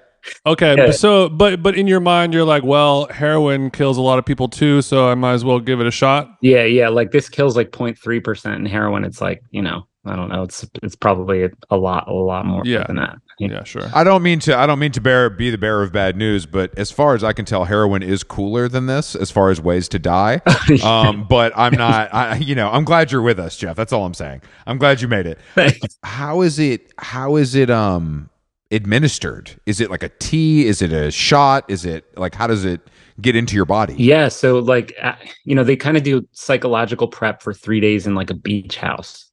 [0.45, 0.85] Okay, Yeah.
[0.87, 4.25] but so but but in your mind you're like, well, heroin kills a lot of
[4.25, 6.29] people too, so I might as well give it a shot.
[6.41, 6.63] Yeah.
[6.65, 6.89] Yeah.
[6.89, 9.03] Like this kills like 0.3% in heroin.
[9.03, 10.43] It's like, you know, I don't know.
[10.43, 12.83] It's, it's probably a lot, a lot more Yeah.
[12.87, 13.17] than that.
[13.39, 13.83] Yeah, sure.
[13.93, 14.57] I don't mean to.
[14.57, 17.23] I don't mean to bear be the bearer of bad news, but as far as
[17.23, 20.41] I can tell, heroin is cooler than this as far as ways to die.
[20.83, 22.13] Um, but I'm not.
[22.13, 23.77] I, you know, I'm glad you're with us, Geoff.
[23.77, 24.41] That's all I'm saying.
[24.67, 25.39] I'm glad you made it.
[25.55, 25.97] Thanks.
[26.03, 26.91] How is it?
[26.97, 27.69] How is it?
[27.69, 28.29] Um,
[28.71, 29.59] administered?
[29.65, 30.67] Is it like a tea?
[30.67, 31.65] Is it a shot?
[31.67, 32.81] Is it like how does it
[33.21, 33.95] get into your body?
[33.97, 38.05] Yeah, so like uh, you know, they kind of do psychological prep for 3 days
[38.07, 39.28] in like a beach house.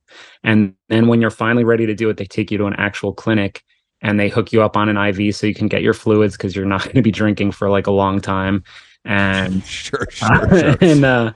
[0.47, 3.13] And then when you're finally ready to do it, they take you to an actual
[3.13, 3.63] clinic
[4.01, 6.55] and they hook you up on an IV so you can get your fluids cuz
[6.57, 8.63] you're not going to be drinking for like a long time.
[9.05, 10.77] And Sure, sure, sure.
[10.81, 11.33] and uh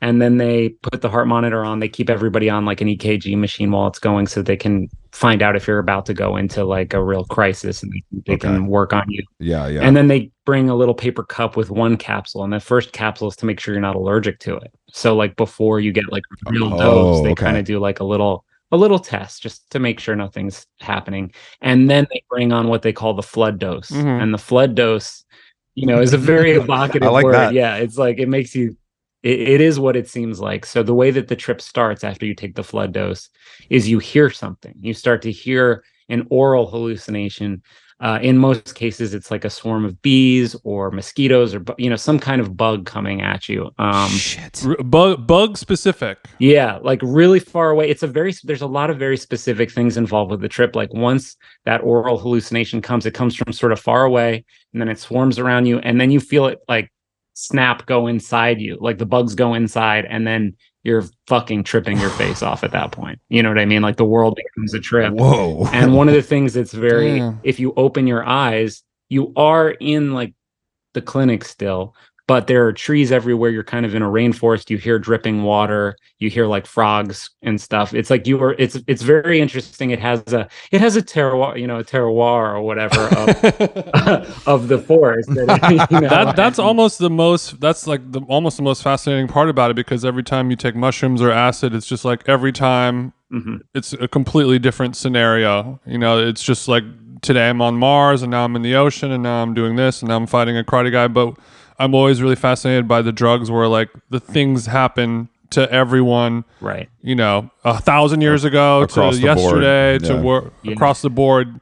[0.00, 1.80] and then they put the heart monitor on.
[1.80, 5.42] They keep everybody on like an EKG machine while it's going so they can find
[5.42, 8.48] out if you're about to go into like a real crisis and they, they Okay.
[8.48, 9.22] can work on you.
[9.40, 9.80] yeah, yeah.
[9.80, 13.28] And then they bring a little paper cup with one capsule, and the first capsule
[13.28, 14.72] is to make sure you're not allergic to it.
[14.92, 17.44] So like before you get like a real Oh, dose, they okay.
[17.44, 21.32] kind of do like a little a little test just to make sure nothing's happening.
[21.62, 23.90] And then they bring on what they call the flood dose.
[23.90, 24.22] Mhm.
[24.22, 25.24] And the flood dose,
[25.74, 27.32] you know, is a very evocative like word.
[27.34, 27.54] that.
[27.54, 27.76] Yeah.
[27.76, 28.76] It's like it makes you
[29.28, 30.64] it, it is what it seems like.
[30.64, 33.28] So the way that the trip starts after you take the flood dose
[33.68, 34.74] is you hear something.
[34.80, 37.62] You start to hear an aural hallucination.
[38.00, 41.96] Uh, in most cases, it's like a swarm of bees or mosquitoes or you know
[41.96, 43.70] some kind of bug coming at you.
[43.78, 44.64] Um, Shit.
[44.64, 46.16] R- bug bug specific.
[46.38, 47.90] yeah, like really far away.
[47.90, 50.76] It's a very there's a lot of very specific things involved with the trip.
[50.76, 54.88] Like once that aural hallucination comes, it comes from sort of far away, and then
[54.88, 56.92] it swarms around you, and then you feel it like
[57.38, 62.10] snap go inside you, like the bugs go inside, and then you're fucking tripping your
[62.10, 63.20] face off at that point.
[63.28, 63.80] You know what I mean?
[63.80, 65.14] Like the world becomes a trip.
[65.14, 65.64] Whoa.
[65.72, 67.40] And one of the things that's very, Damn.
[67.44, 70.34] if you open your eyes, you are in like
[70.94, 71.94] the clinic still,
[72.28, 73.50] but there are trees everywhere.
[73.50, 74.70] You're kind of in a rainforest.
[74.70, 75.96] You hear dripping water.
[76.20, 77.92] You hear like frogs and stuff.
[77.94, 78.54] It's like you are.
[78.58, 79.90] It's it's very interesting.
[79.90, 84.68] It has a it has a terroir, you know, a terroir or whatever of, of
[84.68, 85.30] the forest.
[85.30, 88.82] That, you know, that that's and- almost the most that's like the almost the most
[88.82, 92.28] fascinating part about it because every time you take mushrooms or acid it's just like
[92.28, 93.60] every time Mhm.
[93.74, 96.82] it's a completely different scenario you know it's just like
[97.20, 100.00] today i'm on mars and now i'm in the ocean and now i'm doing this
[100.00, 101.34] and now i'm fighting a karate guy but
[101.78, 106.88] i'm always really fascinated by the drugs where like the things happen to everyone right.
[107.00, 110.20] you know a thousand years ago Across to the board, yesterday to yeah.
[110.20, 110.72] wor- Yeah.
[110.72, 111.60] across the board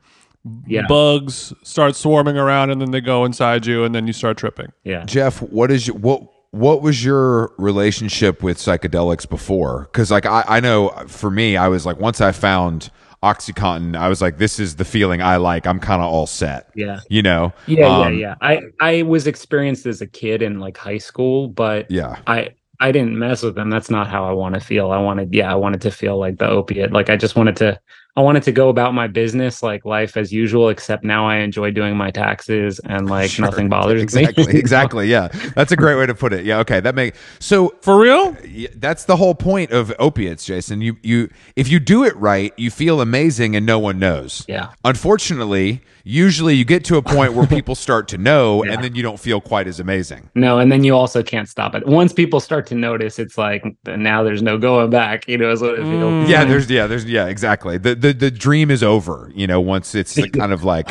[0.66, 0.82] Yeah.
[0.88, 4.72] bugs start swarming around, and then they go inside you, and then you start tripping.
[4.84, 5.04] Yeah.
[5.04, 9.88] Geoff, what is your, what what was your relationship with psychedelics before?
[9.92, 12.90] Because like I, I know for me, I was like once I found
[13.22, 15.66] OxyContin, I was like, this is the feeling I like.
[15.66, 16.70] I'm kind of all set.
[16.74, 17.00] Yeah.
[17.08, 17.52] You know?
[17.66, 18.34] Yeah, Um, yeah, yeah.
[18.40, 22.18] I I was experienced as a kid in like high school, but Yeah.
[22.26, 23.70] I I didn't mess with them.
[23.70, 24.90] That's not how I want to feel.
[24.90, 26.92] I wanted, yeah, I wanted to feel like the opiate.
[26.92, 27.80] Like I just wanted to,
[28.16, 30.68] I wanted to go about my business like life as usual.
[30.70, 33.44] Except now I enjoy doing my taxes and like Sure.
[33.44, 34.58] nothing bothers exactly, me.
[34.58, 35.04] exactly.
[35.06, 36.44] exactly, Yeah, that's a great way to put it.
[36.44, 37.74] Yeah, okay, that make so.
[37.82, 38.36] For real?
[38.76, 40.80] That's the whole point of opiates, Jason.
[40.80, 44.44] You you if you do it right, you feel amazing and no one knows.
[44.48, 44.68] Yeah.
[44.84, 48.72] Unfortunately, usually you get to a point where people start to know, Yeah.
[48.72, 50.28] and then you don't feel quite as amazing.
[50.34, 51.86] No, and then you also can't stop it.
[51.86, 55.28] Once people start to notice, it's like now there's no going back.
[55.28, 56.26] You know, is what it feels.
[56.26, 56.28] Mm.
[56.28, 57.78] Yeah, there's yeah, there's yeah, exactly.
[57.78, 59.30] The the the the dream is over.
[59.34, 60.88] You know, once it's kind of like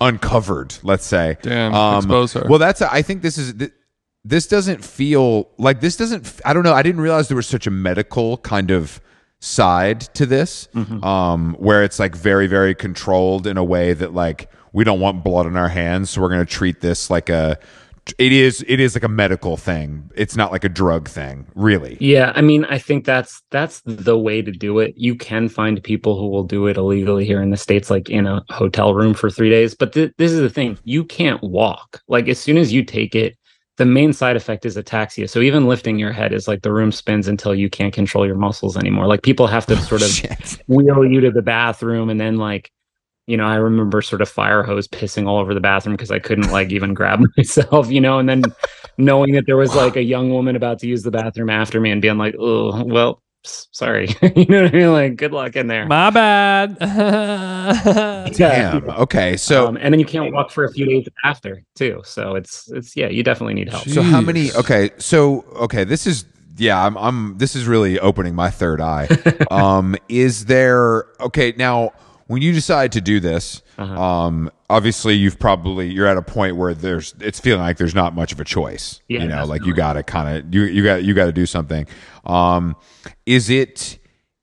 [0.00, 0.74] uncovered.
[0.82, 1.36] Let's say.
[1.42, 2.46] Damn, Um, expose her.
[2.48, 2.82] Well, that's.
[2.82, 3.54] I think this is.
[3.54, 3.72] th-
[4.24, 6.26] This doesn't feel like this doesn't.
[6.26, 6.74] f- I don't know.
[6.74, 9.00] I didn't realize there was such a medical kind of
[9.38, 10.68] side to this,
[11.04, 15.22] um, where it's like very very controlled in a way that like we don't want
[15.22, 17.58] blood on our hands, so we're going to treat this like a.
[18.18, 18.64] It is.
[18.68, 20.10] It is like a medical thing.
[20.14, 21.96] It's not like a drug thing, really.
[22.00, 24.94] Yeah, I mean, I think that's that's the way to do it.
[24.96, 28.26] You can find people who will do it illegally here in the states, like in
[28.26, 29.74] a hotel room for three days.
[29.74, 32.00] But th- this is the thing: you can't walk.
[32.08, 33.36] Like as soon as you take it,
[33.76, 35.28] the main side effect is ataxia.
[35.28, 38.36] So even lifting your head is like the room spins until you can't control your
[38.36, 39.06] muscles anymore.
[39.06, 42.70] Like people have to oh, sort of wheel you to the bathroom and then like
[43.26, 46.18] you know i remember sort of fire hose pissing all over the bathroom because i
[46.18, 48.42] couldn't like even grab myself you know and then
[48.98, 51.90] knowing that there was like a young woman about to use the bathroom after me
[51.90, 55.68] and being like oh well sorry you know what i mean like good luck in
[55.68, 56.76] there My bad.
[58.34, 58.90] Damn.
[58.90, 59.36] Okay.
[59.36, 62.68] So um, and then you can't walk for a few days after too so it's
[62.72, 64.52] it's yeah you definitely need help So how many?
[64.52, 66.24] Okay, so okay, this is
[66.58, 69.08] yeah, I'm I'm this is really opening my third eye.
[69.50, 71.92] um, is there okay now?
[72.28, 74.00] When you decide to do this, Uh-huh.
[74.02, 78.14] um, obviously you've probably you're at a point where there's it's feeling like there's not
[78.14, 79.00] much of a choice.
[79.08, 81.32] Yeah, you know, like you got to kind of you you got you got to
[81.32, 81.86] do something.
[82.24, 82.74] Um,
[83.26, 83.98] is it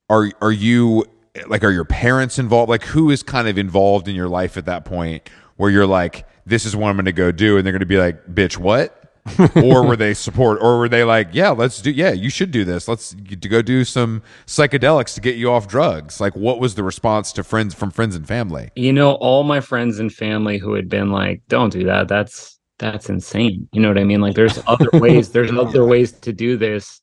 [0.09, 1.05] are are you
[1.47, 2.69] like are your parents involved?
[2.69, 6.25] Like who is kind of involved in your life at that point where you're like,
[6.45, 8.57] this is what I'm going to go do, and they're going to be like, bitch,
[8.57, 9.02] what?
[9.55, 12.65] or were they support or were they like yeah let's do yeah you should do
[12.65, 12.87] this.
[12.87, 16.19] Let's go do some psychedelics to get you off drugs.
[16.19, 18.69] Like what was the response to friends from friends and family?
[18.75, 22.07] You know all my friends and family who had been like don't do that.
[22.07, 23.69] That's that's insane.
[23.71, 24.19] You know what i mean?
[24.19, 27.01] Like there's other ways there's other ways to do this.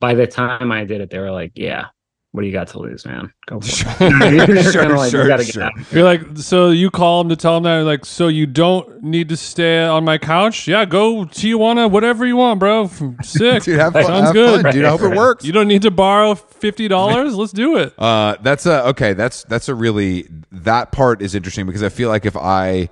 [0.00, 1.86] By the time i did it they were like yeah
[2.32, 4.38] what do you got to lose man go for it You know what I mean?
[4.54, 5.62] They're Sure, kinda like, sure, "We gotta get sure.
[5.64, 8.28] out of here." You're like, so you call them to tell them that, like, so
[8.28, 10.68] you don't need to stay on my couch?
[10.68, 12.88] Yeah, go Tijuana, whatever you want, bro.
[13.22, 13.62] Sick.
[13.64, 14.62] dude have fun, Sounds have good.
[14.62, 17.34] fun, dude i hope it works You don't need to borrow fifty dollars.
[17.34, 17.94] Let's do it.
[17.98, 19.12] Uh, that's a okay.
[19.12, 22.90] That's that's a really that part is interesting because I feel like if I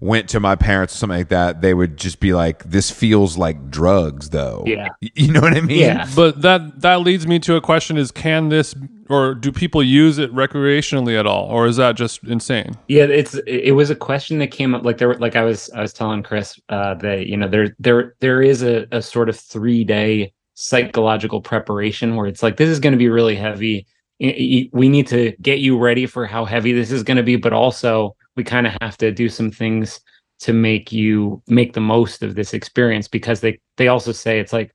[0.00, 3.36] went to my parents or something like that, they would just be like, "This feels
[3.36, 4.88] like drugs, though." Yeah.
[5.14, 5.78] You know what I mean?
[5.78, 6.08] Yeah.
[6.16, 8.74] But that that leads me to a question: Is can this
[9.08, 12.76] or do people use it recreationally at all, or is that just insane?
[12.88, 15.80] Yeah, it's it was a question that came up like there like I was I
[15.82, 19.38] was telling Chris uh that you know there there there is a, a sort of
[19.38, 23.86] three day psychological preparation where it's like this is going to be really heavy.
[24.20, 27.22] Y- y- We need to get you ready for how heavy this is going to
[27.22, 30.00] be, but also we kind of have to do some things
[30.40, 34.52] to make you make the most of this experience because they they also say it's
[34.52, 34.74] like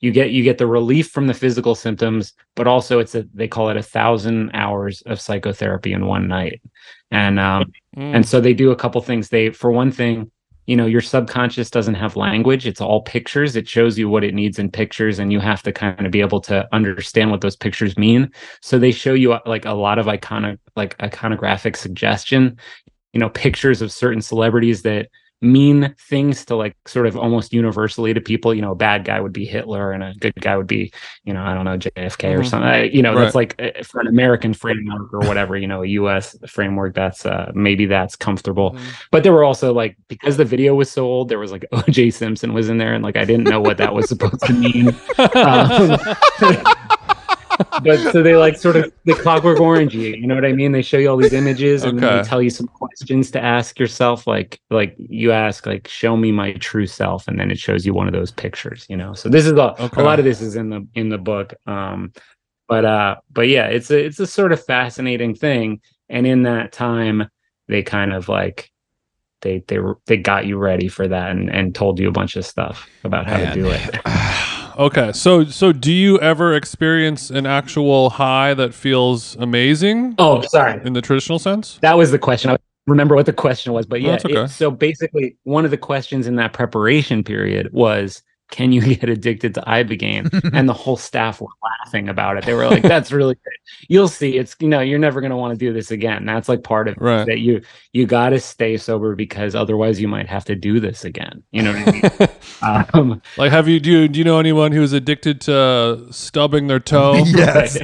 [0.00, 3.48] you get you get the relief from the physical symptoms but also it's a they
[3.48, 6.60] call it a thousand hours of psychotherapy in one night.
[7.10, 8.14] And um Mm.
[8.14, 9.30] and so they do a couple things.
[9.30, 10.30] They for one thing
[10.66, 12.64] you know your subconscious doesn't have language.
[12.64, 13.56] It's all pictures.
[13.56, 16.20] It shows you what it needs in pictures and you have to kind of be
[16.20, 18.30] able to understand what those pictures mean.
[18.62, 22.58] So they show you uh, like a lot of iconic like iconographic suggestion
[23.12, 25.08] you know pictures of certain celebrities that
[25.42, 28.52] mean things to like sort of almost universally to people.
[28.54, 30.92] You know a bad guy would be hitler and a good guy would be
[31.24, 32.46] you know i don't know jfk or Mhm.
[32.46, 32.68] something.
[32.68, 33.22] Uh, you know Right.
[33.24, 37.24] that's like uh, for an american framework or whatever you know a us framework that's
[37.24, 38.76] uh maybe that's comfortable.
[39.10, 42.12] But there were also like because the video was so old there was like oj
[42.12, 44.92] simpson was in there and like i didn't know what that was supposed to mean.
[45.34, 45.96] Um,
[47.82, 50.72] but so they like sort of the clockwork orange you you know what i mean
[50.72, 52.18] they show you all these images and then Okay.
[52.22, 56.32] they tell you some questions to ask yourself like like you ask like show me
[56.32, 59.28] my true self and then it shows you one of those pictures you know so
[59.28, 60.00] this is a, Okay.
[60.00, 62.12] a lot of this is in the in the book um
[62.68, 66.72] but uh but yeah it's a it's a sort of fascinating thing and in that
[66.72, 67.28] time
[67.68, 68.70] they kind of like
[69.42, 72.44] they they they got you ready for that and and told you a bunch of
[72.44, 73.54] stuff about how Man.
[73.56, 73.96] to do it.
[74.80, 80.80] Okay, so so do you ever experience an actual high that feels amazing Oh, sorry.
[80.86, 81.78] in the traditional sense?
[81.82, 82.50] That was the question.
[82.50, 82.56] I
[82.86, 84.14] remember what the question was, but oh, yeah.
[84.14, 84.44] it's okay.
[84.44, 89.08] it- so basically, one of the questions in that preparation period was, "Can you get
[89.08, 91.48] addicted to ibogaine?" and the whole staff were
[91.84, 92.44] laughing about it.
[92.44, 93.52] They were like, "That's really good.
[93.88, 94.36] You'll see.
[94.38, 96.88] It's you know, you're never going to want to do this again." That's like part
[96.88, 97.26] of it, Right.
[97.26, 101.04] that you you got to stay sober because otherwise you might have to do this
[101.04, 101.42] again.
[101.52, 102.88] You know what I mean?
[103.12, 106.80] um, Like, have you do you, do you know anyone who's addicted to stubbing their
[106.80, 107.14] toe?
[107.26, 107.76] yes.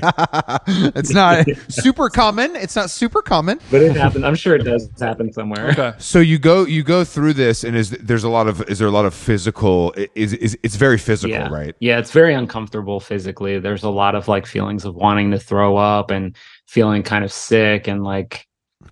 [0.94, 2.54] it's not super common.
[2.56, 3.60] It's not super common.
[3.70, 4.24] but it happens.
[4.24, 5.70] I'm sure it does happen somewhere.
[5.70, 5.92] Okay.
[5.98, 8.88] So you go you go through this and is there's a lot of is there
[8.88, 11.48] a lot of physical is is it's very physical, yeah.
[11.48, 11.74] right?
[11.80, 13.58] Yeah, it's very uncomfortable physically.
[13.58, 16.36] There's a lot of like feelings of wanting to throw up and
[16.66, 18.46] feeling kind of sick and like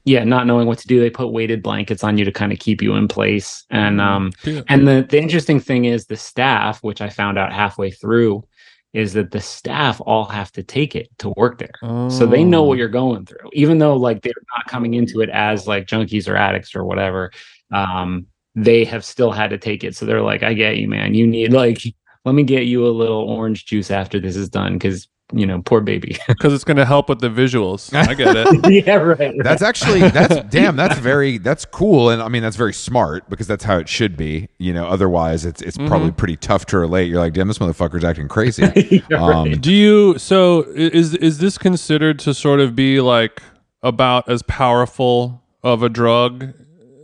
[0.06, 1.00] yeah, not knowing what to do.
[1.00, 3.64] They put weighted blankets on you to kind of keep you in place.
[3.70, 4.62] And um Yeah.
[4.68, 8.44] and the the interesting thing is the staff, which I found out halfway through,
[8.92, 12.10] is that the staff all have to take it to work there.
[12.10, 12.68] So they know Oh.
[12.68, 16.28] what you're going through, even though like they're not coming into it as like junkies
[16.28, 17.30] or addicts or whatever.
[17.72, 19.96] Um, they have still had to take it.
[19.96, 21.14] So they're like, I get you, man.
[21.14, 21.82] You need like,
[22.24, 25.62] let me get you a little orange juice after this is done, because you know,
[25.62, 26.18] poor baby.
[26.28, 27.92] because it's going to help with the visuals.
[27.94, 28.86] I get it.
[28.86, 29.18] yeah, right.
[29.18, 29.34] right.
[29.42, 33.46] That's actually that's damn that's very that's cool and I mean that's very smart because
[33.46, 34.48] that's how it should be.
[34.58, 37.08] You know, otherwise it's it's probably pretty tough to relate.
[37.08, 39.02] You're like, damn, this motherfucker's acting crazy.
[39.10, 39.60] You're Um, right.
[39.60, 43.42] Do you so is is this considered to sort of be like
[43.82, 46.52] about as powerful of a drug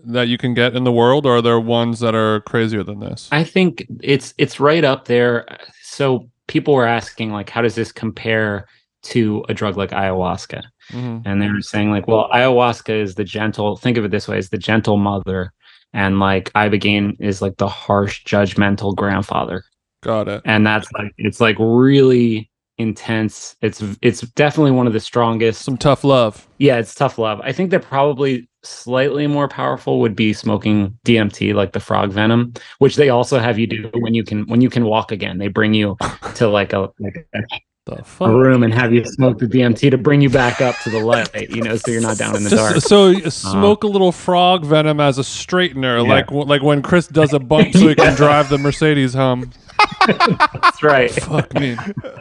[0.05, 3.01] that you can get in the world or are there ones that are crazier than
[3.01, 3.29] this?
[3.33, 5.47] I think it's it's right up there.
[5.83, 8.67] So people were asking like, how does this compare
[9.03, 10.63] to a drug like ayahuasca?
[10.93, 11.23] Mhm.
[11.25, 14.37] and they were saying like well ayahuasca is the gentle think of it this way
[14.39, 15.53] is the gentle mother
[15.93, 19.63] and like ibogaine is like the harsh judgmental grandfather
[20.03, 20.43] Got it.
[20.45, 25.77] and that's like it's like really intense it's it's definitely one of the strongest Some
[25.79, 26.49] tough love.
[26.59, 31.55] yeah it's tough love i think that probably slightly more powerful would be smoking dmt
[31.55, 34.69] like the frog venom which they also have you do when you can when you
[34.69, 35.97] can walk again they bring you
[36.35, 37.43] to like a like a
[38.21, 41.01] a room and have you smoke the DMT to bring you back up to the
[41.01, 42.77] light, you know, so you're not down in the dark.
[42.77, 43.31] So you uh-huh.
[43.31, 46.09] smoke a little frog venom as a straightener, Yeah.
[46.09, 49.51] like like when Chris does a bump so he can drive the Mercedes home.
[50.07, 51.11] That's right.
[51.11, 51.77] Fuck me.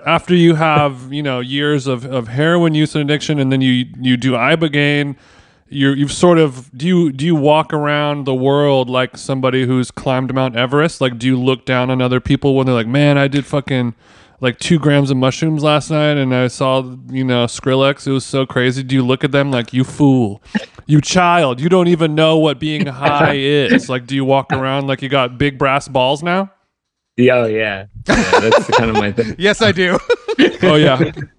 [0.06, 3.86] After you have you know years of, of heroin use and addiction, and then you
[4.00, 5.18] you do ibogaine,
[5.70, 9.92] you you've sort of do you do you walk around the world like somebody who's
[9.92, 11.02] climbed Mount Everest?
[11.02, 13.96] Like, do you look down on other people when they're like, "Man, I did fucking."
[14.42, 18.08] Like two grams of mushrooms last night, and I saw you know Skrillex.
[18.08, 18.84] It was so crazy.
[18.84, 20.42] Do you look at them like you fool,
[20.86, 21.60] you child?
[21.60, 23.90] You don't even know what being high is.
[23.90, 26.54] Like, do you walk around like you got big brass balls now?
[27.18, 27.88] Yeah, Oh yeah.
[28.08, 29.36] yeah that's kind of my thing.
[29.40, 30.00] yes, I do.
[30.64, 31.12] Oh yeah.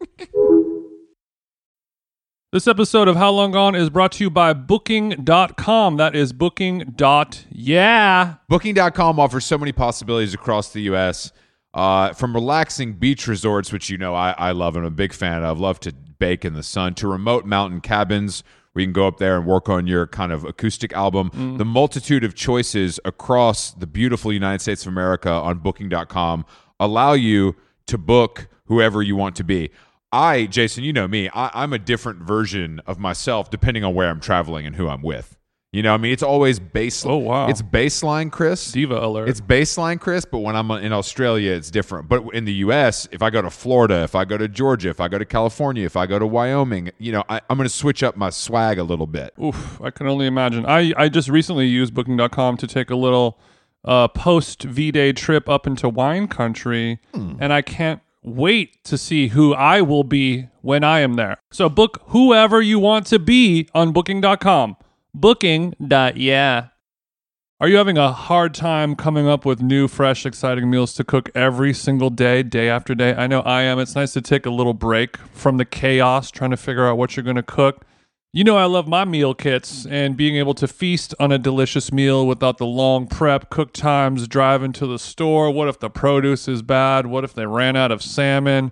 [2.53, 5.99] This episode of How Long Gone is brought to you by booking.com.
[5.99, 8.35] That is booking dot yeah.
[8.49, 11.31] Booking.com offers so many possibilities across the U.S.
[11.73, 15.13] Uh, from relaxing beach resorts, which you know I, I love and I'm a big
[15.13, 18.43] fan of, love to bake in the sun, to remote mountain cabins
[18.73, 21.31] where you can go up there and work on your kind of acoustic album.
[21.57, 26.45] The multitude of choices across the beautiful United States of America on Booking.com
[26.81, 27.55] allow you
[27.87, 29.71] to book whoever you want to be.
[30.13, 34.09] I, Jason, you know me, I, I'm a different version of myself depending on where
[34.09, 35.37] I'm traveling and who I'm with.
[35.73, 37.11] You know, I mean, it's always baseline.
[37.11, 37.49] Oh, wow.
[37.49, 38.73] It's baseline, Chris.
[38.73, 39.29] Diva alert.
[39.29, 42.09] It's baseline, Chris, but when I'm in Australia, it's different.
[42.09, 45.01] But in the U.S., if I go to Florida, if I go to Georgia, if
[45.01, 47.75] I go to California, if I go to Wyoming, you know, I, I'm going to
[47.75, 49.33] switch up my swag a little bit.
[49.41, 50.67] Oof, I can only imagine.
[50.67, 53.39] I, I just recently used booking.com to take a little
[53.85, 59.29] uh, post V Day trip up into wine country, and I can't wait to see
[59.29, 61.39] who I will be when I am there.
[61.51, 64.77] So book whoever you want to be on booking.com.
[65.15, 66.69] Booking.yeah.
[67.61, 71.29] Are you having a hard time coming up with new, fresh, exciting meals to cook
[71.35, 73.15] every single day, day after day?
[73.15, 73.79] I know I am.
[73.79, 77.17] It's nice to take a little break from the chaos trying to figure out what
[77.17, 77.85] you're going to cook.
[78.33, 81.91] You know, I love my meal kits and being able to feast on a delicious
[81.91, 85.51] meal without the long prep, cook times, driving to the store.
[85.51, 87.07] What if the produce is bad?
[87.07, 88.71] What if they ran out of salmon?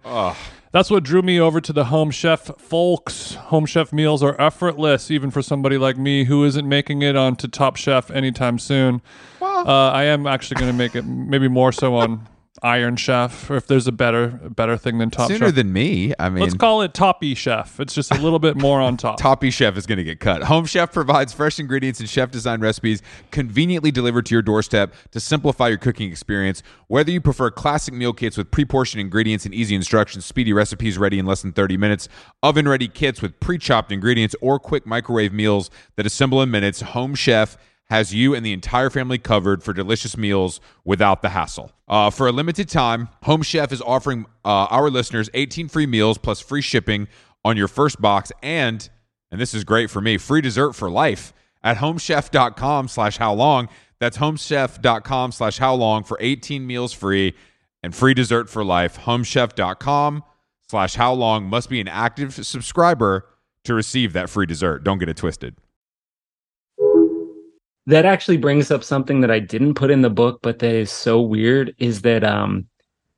[0.70, 3.34] That's what drew me over to the Home Chef folks.
[3.34, 7.48] Home Chef meals are effortless, even for somebody like me who isn't making it onto
[7.48, 9.02] Top Chef anytime soon.
[9.42, 12.28] Uh, I am actually going to make it maybe more so on
[12.62, 15.54] Iron Chef, or if there's a better better thing than Top Chef Sooner Chef.
[15.54, 16.12] than me.
[16.18, 17.78] I mean, Let's call it Toppy Chef.
[17.80, 19.16] It's just a little bit more on top.
[19.20, 20.42] Toppy Chef is going to get cut.
[20.44, 25.20] Home Chef provides fresh ingredients and chef designed recipes conveniently delivered to your doorstep to
[25.20, 26.62] simplify your cooking experience.
[26.88, 30.98] Whether you prefer classic meal kits with pre portioned ingredients and easy instructions, speedy recipes
[30.98, 32.08] ready in less than 30 minutes,
[32.42, 36.80] oven ready kits with pre chopped ingredients, or quick microwave meals that assemble in minutes,
[36.80, 37.56] Home Chef
[37.90, 41.72] has you and the entire family covered for delicious meals without the hassle.
[41.86, 46.18] Uh, for a limited time, Home Chef is offering uh, our listeners 18 free meals
[46.18, 47.08] plus free shipping
[47.44, 48.88] on your first box and,
[49.30, 51.32] and this is great for me, free dessert for life
[51.62, 53.68] at homechef.com slash how long.
[53.98, 57.34] That's homechef.com slash how long for 18 meals free
[57.82, 58.98] and free dessert for life.
[58.98, 60.24] Homechef.com
[60.68, 63.26] slash how long must be an active subscriber
[63.64, 64.84] to receive that free dessert.
[64.84, 65.56] Don't get it twisted.
[67.88, 70.92] That actually brings up something that I didn't put in the book, but that is
[70.92, 72.66] so weird is that um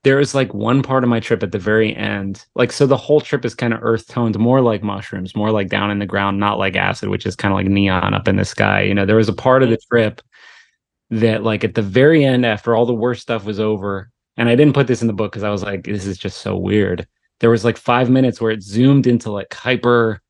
[0.04, 2.46] there is like one part of my trip at the very end.
[2.54, 5.68] Like so the whole trip is kind of earth toned, more like mushrooms, more like
[5.68, 8.36] down in the ground, not like acid, which is kind of like neon up in
[8.36, 8.82] the sky.
[8.82, 10.22] You know, there was a part of the trip
[11.10, 14.54] that like at the very end after all the worst stuff was over, and I
[14.54, 17.08] didn't put this in the book because I was like, this is just so weird.
[17.40, 20.22] There was like five minutes where it zoomed into like hyper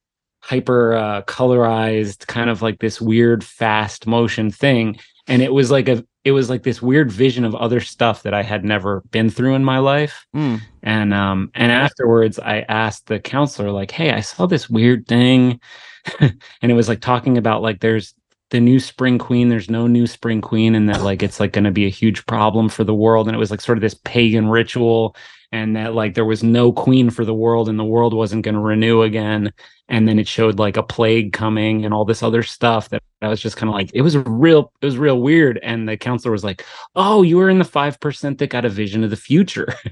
[0.50, 4.98] hyper uh, colorized kind of like this weird fast motion thing.
[5.28, 8.34] And it was like a it was like this weird vision of other stuff that
[8.34, 10.26] I had never been through in my life.
[10.34, 10.60] Mm.
[10.82, 15.60] and um and afterwards I asked the counselor like hey I saw this weird thing.
[16.20, 18.14] And it was like talking about like there's
[18.50, 21.64] the new spring queen there's no new spring queen and that like it's like going
[21.64, 23.28] to be a huge problem for the world.
[23.28, 25.14] And it was like sort of this pagan ritual
[25.52, 28.54] and that like there was no queen for the world and the world wasn't going
[28.54, 29.52] to renew again.
[29.88, 33.28] And then it showed like a plague coming and all this other stuff that I
[33.28, 35.58] was just kind of like it was real it was real weird.
[35.62, 39.04] And the counselor was like oh you were in the 5% that got a vision
[39.04, 39.74] of the future.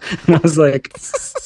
[0.26, 0.96] And I was like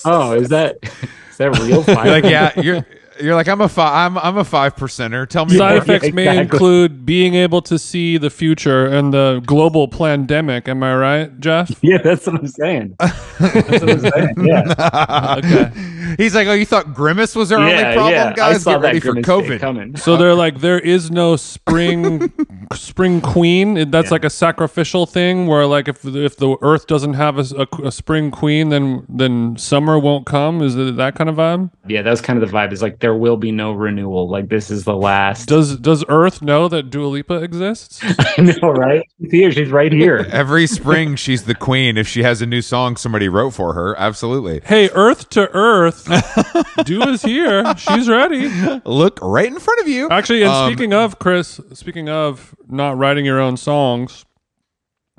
[0.04, 0.78] oh is that
[1.30, 2.86] is that real 5 like, yeah, you're
[3.20, 5.28] you're like, I'm a five I'm I'm a five percenter.
[5.28, 5.82] Tell me Side more.
[5.82, 6.38] effects may exactly.
[6.42, 10.68] include being able to see the future and the global pandemic.
[10.68, 11.70] Am I right, Geoff?
[11.82, 15.70] yeah that's what I'm saying that's what I'm saying yeah Okay.
[16.16, 18.30] He's like, oh, you thought Grimace was our only yeah, problem, yeah.
[18.30, 18.62] I guys?
[18.62, 19.60] saw Get ready that for grimace day COVID.
[19.60, 22.32] coming So they're like, there is no spring,
[22.74, 23.90] spring queen.
[23.90, 24.10] That's Yeah.
[24.12, 28.68] like a sacrificial thing where, like, if if the Earth doesn't have a spring queen,
[28.70, 30.62] then then summer won't come.
[30.62, 31.70] Is it that kind of vibe?
[31.86, 34.48] yeah that was kind of the vibe is like there will be no renewal like
[34.48, 38.00] this is the last Does Does Earth know that Dua Lipa exists?
[38.38, 41.96] I know right she's here she's right here Every spring, she's the queen.
[41.98, 44.60] If she has a new song somebody wrote for her, absolutely.
[44.64, 46.03] hey, Earth to Earth,
[46.84, 47.76] Dua's here.
[47.76, 48.48] She's ready.
[48.84, 50.08] Look right in front of you.
[50.10, 54.24] Actually, and Um, speaking of Chris, speaking of not writing your own songs,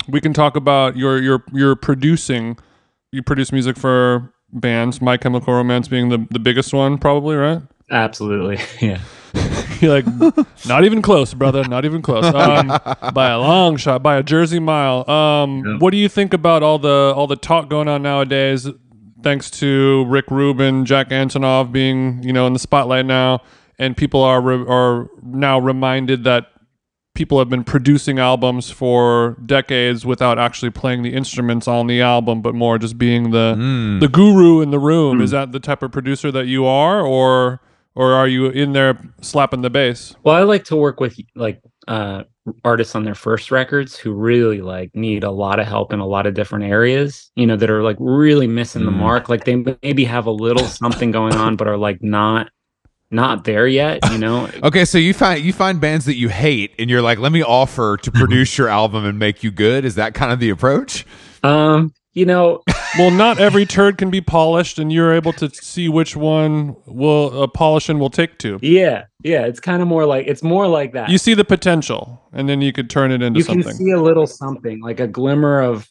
[0.07, 2.57] we can talk about your your your producing.
[3.11, 7.61] You produce music for bands, My Chemical Romance being the the biggest one, probably, right?
[7.91, 8.99] absolutely yeah
[9.81, 10.05] You're like,
[10.65, 11.65] not even close, brother.
[11.65, 12.23] Not even close.
[12.23, 12.67] Um,
[13.13, 15.07] by a long shot, by a Jersey mile.
[15.09, 15.77] Um, Yeah.
[15.79, 18.67] What do you think about all the all the talk going on nowadays?
[19.25, 23.41] Thanks to Rick Rubin, Jack Antonoff being you know in the spotlight now,
[23.79, 26.45] and people are re- are now reminded that
[27.15, 32.43] people have been producing albums for decades without actually playing the instruments on the album,
[32.43, 33.99] but more just being the Mm.
[33.99, 35.19] the guru in the room.
[35.19, 37.61] Is that the type of producer that you are, or
[37.95, 40.15] or are you in there slapping the bass?
[40.23, 42.25] Well, I like to work with like uh
[42.63, 46.05] artists on their first records who really like need a lot of help in a
[46.05, 48.97] lot of different areas, you know, that are like really missing the Mm.
[48.97, 49.29] mark.
[49.29, 52.49] Like they maybe have a little something going on but are like not
[53.11, 54.49] not there yet, you know.
[54.63, 57.43] Okay, so you find you find bands that you hate, and you're like, let me
[57.43, 59.85] offer to produce your album and make you good.
[59.85, 61.05] Is that kind of the approach?
[61.43, 62.63] um, you know,
[62.97, 67.43] Well, not every turd can be polished, and you're able to see which one will
[67.43, 68.57] uh, polish and will take to.
[68.61, 71.09] yeah, yeah, it's kind of more like it's more like that.
[71.09, 73.57] You see the potential, and then you could turn it into something.
[73.59, 75.89] you can see a little something like a glimmer of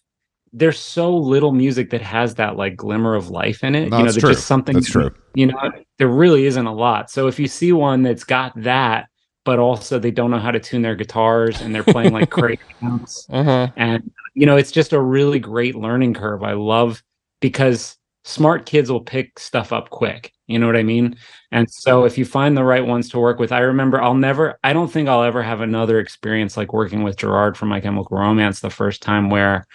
[0.54, 4.02] there's so little music that has that like glimmer of life in it No, you
[4.04, 4.32] know that's there's true.
[4.34, 5.10] just something That's true.
[5.34, 5.58] you know
[5.98, 9.08] there really isn't a lot so if you see one that's got that
[9.44, 12.60] but also they don't know how to tune their guitars and they're playing like crazy
[12.82, 13.68] uh-huh.
[13.74, 17.03] and you know it's just a really great learning curve i love
[17.41, 21.16] because smart kids will pick stuff up quick you know what i mean?
[21.53, 24.59] And so if you find the right ones to work with i remember i'll never
[24.62, 28.16] i don't think i'll ever have another experience like working with gerard from my chemical
[28.16, 29.66] romance the first time where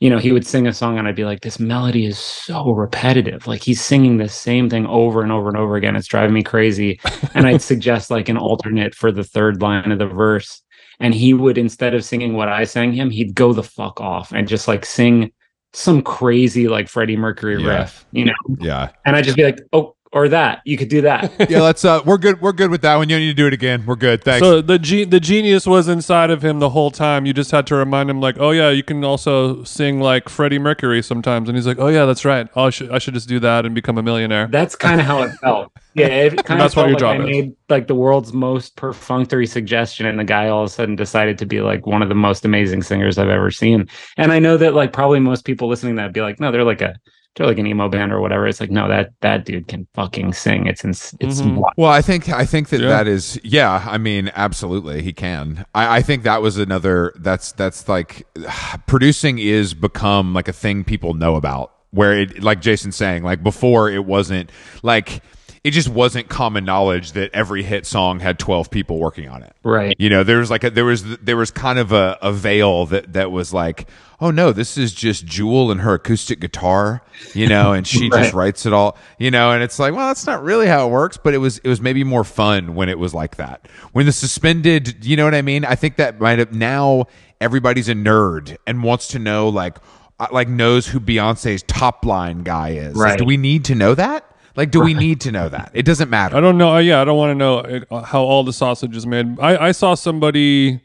[0.00, 2.72] you know he would sing a song and i'd be like this melody is so
[2.72, 3.46] repetitive.
[3.46, 5.96] Like he's singing the same thing over and over and over again.
[5.96, 7.00] It's driving me crazy.
[7.34, 10.62] And i'd suggest like an alternate for the third line of the verse
[11.00, 14.32] and he would instead of singing what i sang him he'd go the fuck off
[14.32, 15.32] and just like sing
[15.72, 17.80] some crazy like Freddie Mercury Yeah.
[17.80, 18.90] riff, you know, Yeah.
[19.04, 21.32] and I'd just be like, oh, or that you could do that.
[21.50, 23.08] Yeah, let's uh we're good we're good with that one.
[23.10, 23.84] You don't need to do it again.
[23.84, 24.24] We're good.
[24.24, 24.40] Thanks.
[24.46, 27.26] So the ge- the genius was inside of him the whole time.
[27.26, 30.58] You just had to remind him, like, oh yeah, you can also sing like Freddie
[30.58, 32.48] Mercury sometimes, and he's like, oh yeah, that's right.
[32.56, 34.46] Oh, I should I should just do that and become a millionaire.
[34.46, 35.70] That's kind of how it felt.
[35.96, 37.30] Yeah, it kind of That's what felt your like job I is.
[37.30, 41.38] made like the world's most perfunctory suggestion, and the guy all of a sudden decided
[41.38, 43.88] to be like one of the most amazing singers I've ever seen.
[44.16, 46.50] And I know that like probably most people listening to that would be like, no,
[46.50, 46.96] they're like a
[47.36, 48.46] they're like an emo band or whatever.
[48.46, 50.66] It's like, no, that that dude can fucking sing.
[50.66, 51.56] It's ins- it's Mhm.
[51.56, 51.74] wild.
[51.76, 52.88] Well, I think I think that Yeah.
[52.90, 53.84] that is yeah.
[53.88, 55.64] I mean, absolutely, he can.
[55.74, 57.12] I, I think that was another.
[57.16, 58.26] That's that's like
[58.86, 61.72] producing is become like a thing people know about.
[61.90, 64.50] Where it, like Jason's saying, like before, it wasn't
[64.82, 65.22] like
[65.64, 69.54] it just wasn't common knowledge that every hit song had twelve people working on it.
[69.64, 69.96] Right.
[69.98, 72.84] You know, there was like a, there was there was kind of a, a veil
[72.86, 73.88] that that was like,
[74.20, 77.02] oh no, this is just Jewel and her acoustic guitar,
[77.32, 80.26] you know, and she just writes it all, you know, and it's like, well, that's
[80.26, 82.98] not really how it works, but it was it was maybe more fun when it
[82.98, 83.66] was like that.
[83.92, 85.64] When the suspended, you know what I mean?
[85.64, 87.06] I think that might have now
[87.40, 89.78] everybody's a nerd and wants to know like
[90.20, 92.94] uh, like knows who Beyonce's top line guy is.
[92.94, 93.18] Like, Right.
[93.18, 94.30] do we need to know that?
[94.56, 95.72] Like, do we need to know that?
[95.74, 96.36] It doesn't matter.
[96.36, 96.78] I don't know.
[96.78, 97.58] Yeah, I don't want to know
[97.90, 99.38] uh, how all the sausage is made.
[99.40, 100.80] I, I saw somebody,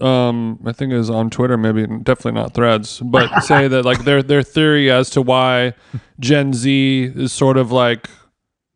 [0.00, 4.04] um, I think it was on Twitter, maybe definitely not Threads, but say that like
[4.04, 5.72] their their theory as to why
[6.20, 8.10] Gen Z is sort of like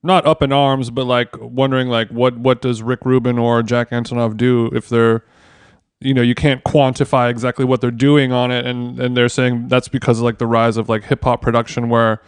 [0.02, 3.90] not up in arms, but like wondering like what what does Rick Rubin or Jack
[3.90, 5.24] Antonoff do if they're
[6.00, 9.68] you know you can't quantify exactly what they're doing on it and and they're saying
[9.68, 12.22] that's because of like the rise of like hip hop production where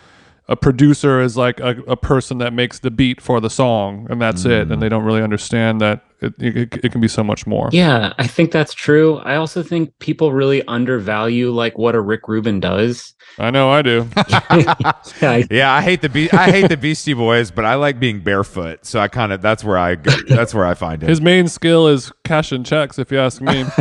[0.50, 4.20] a producer is like a, a person that makes the beat for the song and
[4.20, 4.80] that's it and mm.
[4.80, 8.26] they don't really understand that it, it, it can be so much more Yeah, I
[8.26, 9.18] think that's true.
[9.18, 13.14] I also think people really undervalue like what a Rick Rubin does.
[13.38, 14.06] i know i do
[15.50, 18.84] yeah, I- hate the Be- I hate the Beastie Boys, but I like being barefoot.
[18.84, 21.08] So I kind of that's where I go, that's where I find it.
[21.08, 23.64] his main skill is cashing checks if you ask me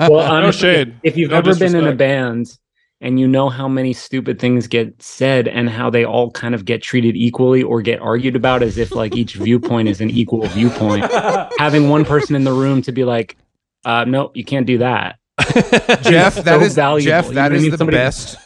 [0.00, 0.94] well, honestly, shade.
[1.02, 2.58] If you've No ever been in a band
[3.00, 6.64] and you know how many stupid things get said and how they all kind of
[6.64, 10.46] get treated equally or get argued about as if like each viewpoint is an equal
[10.48, 11.04] viewpoint,
[11.58, 13.36] having one person in the room to be like,
[13.84, 15.18] uh, no, you can't do that.
[16.02, 17.00] Geoff, that so is valuable.
[17.04, 17.70] Geoff, You that know what I is mean?
[17.70, 18.36] the Somebody- best.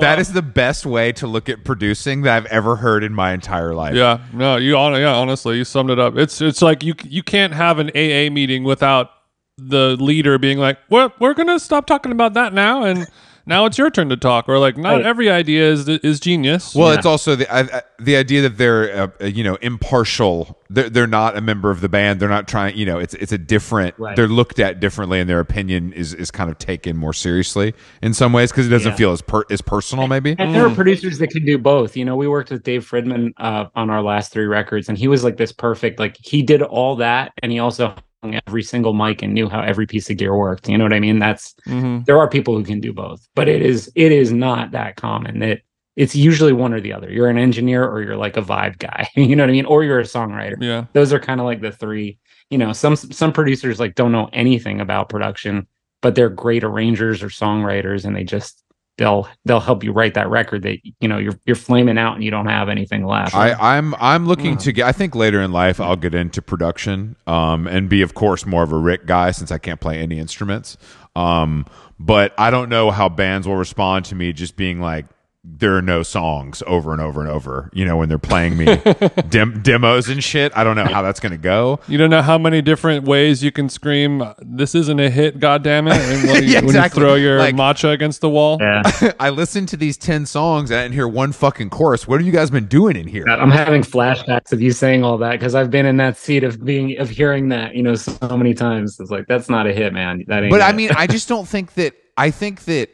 [0.00, 3.32] That is the best way to look at producing that I've ever heard in my
[3.32, 3.96] entire life.
[3.96, 7.20] yeah no you on yeah honestly you summed it up it's it's like you you
[7.24, 9.10] can't have an aa meeting without
[9.58, 13.08] the leader being like well we're gonna stop talking about that now and
[13.46, 15.06] now it's your turn to talk or like not Right.
[15.06, 16.96] every idea is is genius Well, Yeah.
[16.98, 20.58] it's also the I, I- the idea that they're uh, you know impartial.
[20.70, 22.18] They're, they're not a member of the band.
[22.18, 22.76] They're not trying.
[22.76, 23.94] You know, it's it's a different.
[23.98, 24.16] Right.
[24.16, 28.14] They're looked at differently, and their opinion is is kind of taken more seriously in
[28.14, 28.96] some ways because it doesn't Yeah.
[28.96, 30.08] feel as per, as personal.
[30.08, 30.34] Maybe.
[30.38, 31.96] And there are producers that can do both.
[31.96, 35.08] You know, we worked with Dave Fridman uh, on our last three records, and he
[35.08, 35.98] was like this perfect.
[36.00, 39.60] Like he did all that, and he also hung every single mic and knew how
[39.60, 40.68] every piece of gear worked.
[40.68, 41.18] You know what I mean?
[41.18, 42.04] That's Mhm.
[42.06, 45.40] there are people who can do both, but it is it is not that common.
[45.40, 45.60] That
[45.96, 47.10] it's usually one or the other.
[47.10, 49.08] You're an engineer, or you're like a vibe guy.
[49.16, 49.66] you know what I mean?
[49.66, 50.56] Or you're a songwriter.
[50.60, 52.18] yeah Those are kind of like the three.
[52.50, 55.66] You know, some some producers like don't know anything about production,
[56.00, 58.61] but they're great arrangers or songwriters, and they just
[59.02, 62.22] they'll they'll help you write that record that you know you're you're flaming out and
[62.22, 63.34] you don't have anything left.
[63.34, 64.62] I, I'm I'm looking Mm.
[64.62, 64.86] to get.
[64.86, 68.62] I think later in life I'll get into production, um, and be of course more
[68.62, 70.76] of a Rick guy since I can't play any instruments.
[71.16, 71.66] Um,
[71.98, 75.06] but I don't know how bands will respond to me just being like,
[75.44, 77.68] there are no songs over and over and over.
[77.72, 78.64] You know, when they're playing me
[79.28, 80.56] dem- demos and shit.
[80.56, 81.80] I don't know how that's gonna go.
[81.88, 85.40] You don't know how many different ways you can scream, uh, "This isn't a hit,
[85.40, 88.58] goddammit!" And when, you, Yeah, when you throw your Like- matcha against the wall.
[88.60, 88.82] yeah.
[89.20, 92.06] I listened to these ten songs and I didn't hear one fucking chorus.
[92.06, 93.24] What have you guys been doing in here?
[93.28, 96.64] I'm having flashbacks of you saying all that because I've been in that seat of
[96.64, 99.00] being of hearing that you know so many times.
[99.00, 100.24] It's like that's not a hit, man.
[100.28, 100.52] That ain't.
[100.52, 101.94] But I mean, I just don't think that.
[102.16, 102.90] I think that.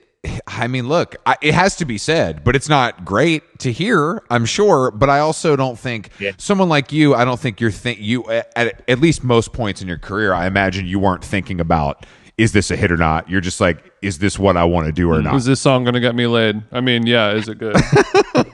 [0.47, 4.23] I mean, look, I, it has to be said, but it's not great to hear.
[4.31, 6.33] I'm sure, but I also don't think Yeah.
[6.39, 7.15] someone like you.
[7.15, 10.33] I don't think you're think you at, at least most points in your career.
[10.33, 12.07] I imagine you weren't thinking about
[12.39, 13.29] is this a hit or not.
[13.29, 15.25] You're just like, is this what I want to do or hmm.
[15.25, 15.35] not?
[15.35, 16.63] Is this song gonna get me laid?
[16.71, 17.77] I mean, yeah, is it good?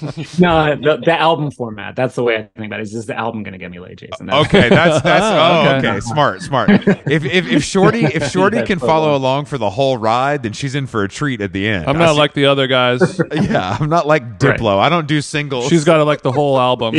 [0.38, 1.96] no, the, the album format.
[1.96, 2.84] That's the way I think about it.
[2.84, 4.26] Is this the album going to get me laid, Jason?
[4.26, 5.88] That's- Okay, that's that's oh Okay.
[5.88, 6.70] okay, smart, smart.
[6.70, 9.16] If if if Shorty if Shorty That's can so follow funny.
[9.16, 11.86] along for the whole ride, then she's in for a treat at the end.
[11.88, 13.20] I'm not like the other guys.
[13.32, 14.58] yeah, I'm not like Right.
[14.58, 14.78] Diplo.
[14.78, 15.68] I don't do singles.
[15.68, 16.94] She's got to like the whole album.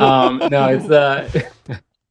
[0.00, 1.28] um, no, it's uh,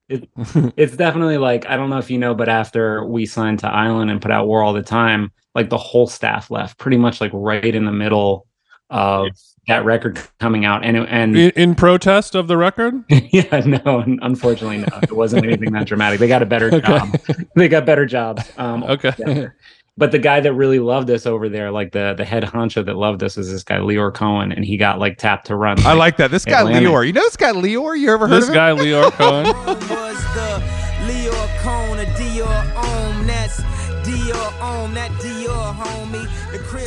[0.09, 0.29] it,
[0.77, 4.11] it's definitely like I don't know if you know, but after we signed to Island
[4.11, 7.31] and put out War All the Time, like the whole staff left, pretty much like
[7.33, 8.45] right in the middle
[8.93, 9.27] of
[9.67, 13.03] that record coming out, and and In, in protest of the record?
[13.09, 16.19] yeah, no, unfortunately, no, it wasn't anything that dramatic.
[16.19, 17.15] They got a better job.
[17.55, 18.43] they got better jobs.
[18.57, 19.11] Um, Okay.
[19.19, 19.47] yeah.
[19.95, 22.95] But the guy that really loved us over there, like the the head honcho that
[22.95, 25.79] loved us, is this guy Leor Cohen, and he got like tapped to run.
[25.85, 26.31] I like that.
[26.31, 26.89] This guy Atlantic.
[26.89, 27.05] Leor.
[27.05, 27.97] You know this guy Leor?
[27.99, 28.55] You ever heard This of him?
[28.55, 29.45] guy, Leo Cohen.
[29.45, 30.63] was the
[31.07, 33.27] Leo Cone, a Dior Om.
[33.27, 33.61] That's
[34.01, 35.32] Dior Om, that Dior homie.
[35.32, 35.32] The crib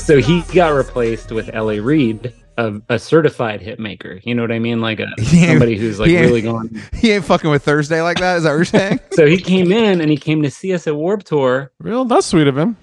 [0.07, 1.81] so he got replaced with L.A.
[1.81, 4.21] Reid, a, a certified hit maker.
[4.23, 4.81] You know what I mean?
[4.81, 6.81] Like a somebody who's like really going.
[6.95, 8.37] He ain't fucking with Thursday like that.
[8.37, 9.01] Is that what you're saying?
[9.15, 11.73] So he came in and he came to see us at Warped Tour.
[11.81, 12.05] Real?
[12.05, 12.77] That's sweet of him.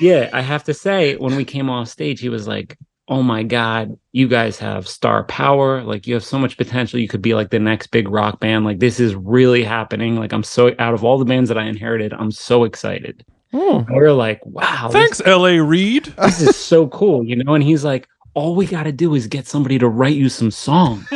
[0.00, 3.42] Yeah, I have to say, when we came off stage, he was like, "Oh my
[3.42, 5.82] god, you guys have star power!
[5.82, 7.00] Like you have so much potential.
[7.00, 8.64] You could be like the next big rock band.
[8.64, 10.14] Like this is really happening.
[10.14, 13.78] Like I'm so out of all the bands that I inherited, I'm so excited." Oh.
[13.86, 15.58] And we are like, "Wow, this- Thanks, L.A.
[15.60, 16.04] Reid.
[16.18, 17.54] this is so cool," you know.
[17.54, 20.50] And he's like, "All we got to do is get somebody to write you some
[20.50, 21.06] songs."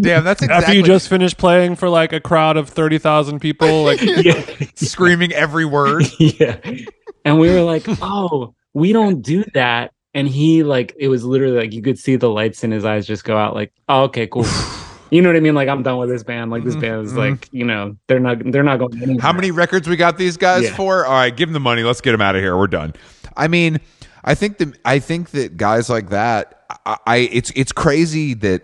[0.00, 3.84] Damn, that's exactly After you just finished playing for like a crowd of 30,000 people,
[3.84, 6.04] like, yeah, screaming every word.
[6.18, 6.58] yeah.
[7.24, 11.56] And we were like, "Oh, we don't do that." And he like, it was literally
[11.56, 13.54] like you could see the lights in his eyes just go out.
[13.54, 14.44] Like, "Oh, okay, cool."
[15.14, 15.54] You know what I mean?
[15.54, 16.50] Like I'm done with this band.
[16.50, 17.18] Like this mm-hmm, band is mm-hmm.
[17.18, 19.22] like, you know, they're not they're not going anywhere.
[19.22, 20.74] How many records we got these guys Yeah.
[20.74, 21.06] for?
[21.06, 21.84] All right, give them the money.
[21.84, 22.56] Let's get them out of here.
[22.58, 22.94] We're done.
[23.36, 23.78] I mean,
[24.24, 26.66] I think that I think that guys like that.
[26.84, 28.62] I, I it's it's crazy that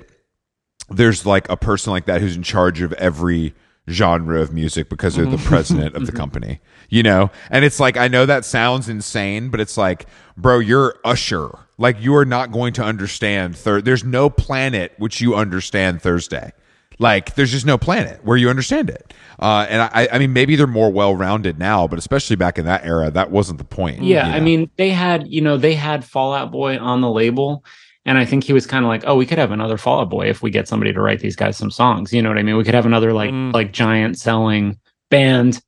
[0.88, 3.54] there's like a person like that who's in charge of every
[3.88, 5.46] genre of music because they're the mm-hmm.
[5.46, 7.30] president of the company, you know?
[7.50, 11.50] And it's like, I know that sounds insane, but it's like, bro, you're Usher.
[11.80, 13.56] Like, you are not going to understand.
[13.56, 16.52] Thir- there's no planet which you understand Thursday.
[16.98, 19.14] Like, there's just no planet where you understand it.
[19.38, 22.66] Uh, and I, I mean, maybe they're more well rounded now, but especially back in
[22.66, 24.02] that era, that wasn't the point.
[24.02, 27.10] Yeah, you I mean, they had, you know, they had Fall Out Boy on the
[27.10, 27.64] label.
[28.06, 30.10] And I think he was kind of like, oh, we could have another Fall Out
[30.10, 32.12] Boy if we get somebody to write these guys some songs.
[32.12, 32.56] You know what I mean?
[32.56, 33.52] We could have another like Mm.
[33.54, 34.78] like giant selling
[35.10, 35.60] band.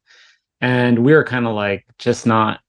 [0.60, 2.60] And we were kind of like just not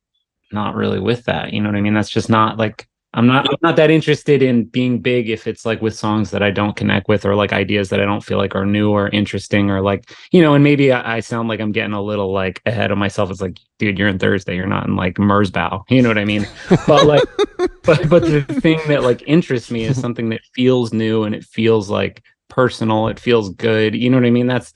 [0.52, 1.52] not really with that.
[1.54, 1.94] You know what I mean?
[1.94, 5.66] That's just not like I'm not I'm not that interested in being big if it's
[5.66, 8.39] like with songs that I don't connect with or like ideas that I don't feel
[8.39, 11.59] like are new or interesting or like you know, and maybe I, I sound like
[11.59, 13.30] I'm getting a little like ahead of myself.
[13.30, 15.84] It's like, dude, you're in Thursday, you're not in like Merzbow.
[15.89, 16.47] You know what I mean?
[16.88, 17.24] But like
[17.84, 21.43] but but the thing that like interests me is something that feels new and it
[21.43, 23.93] feels like personal, it feels good.
[23.93, 24.47] You know what I mean?
[24.47, 24.74] That's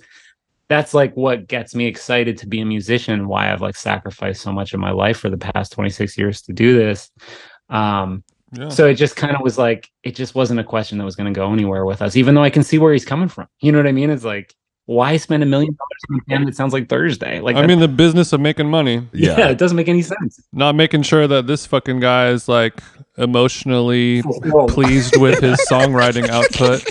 [0.70, 4.52] that's like what gets me excited to be a musician why i've like sacrificed so
[4.52, 7.10] much of my life for the past 26 years to do this
[7.70, 8.70] um yeah.
[8.70, 11.32] so it just kind of was like it just wasn't a question that was going
[11.32, 13.48] to go anywhere with us even though i can see where he's coming from.
[13.60, 14.10] You know what i mean?
[14.10, 14.56] It's like
[14.86, 17.42] why spend a million dollars on a band that sounds like thursday?
[17.42, 19.50] Like I that- mean, the business of making money, yeah.
[19.50, 20.40] it doesn't make any sense.
[20.54, 22.82] Not making sure that this fucking guy is like
[23.18, 24.68] emotionally Whoa.
[24.68, 26.84] pleased with his songwriting output.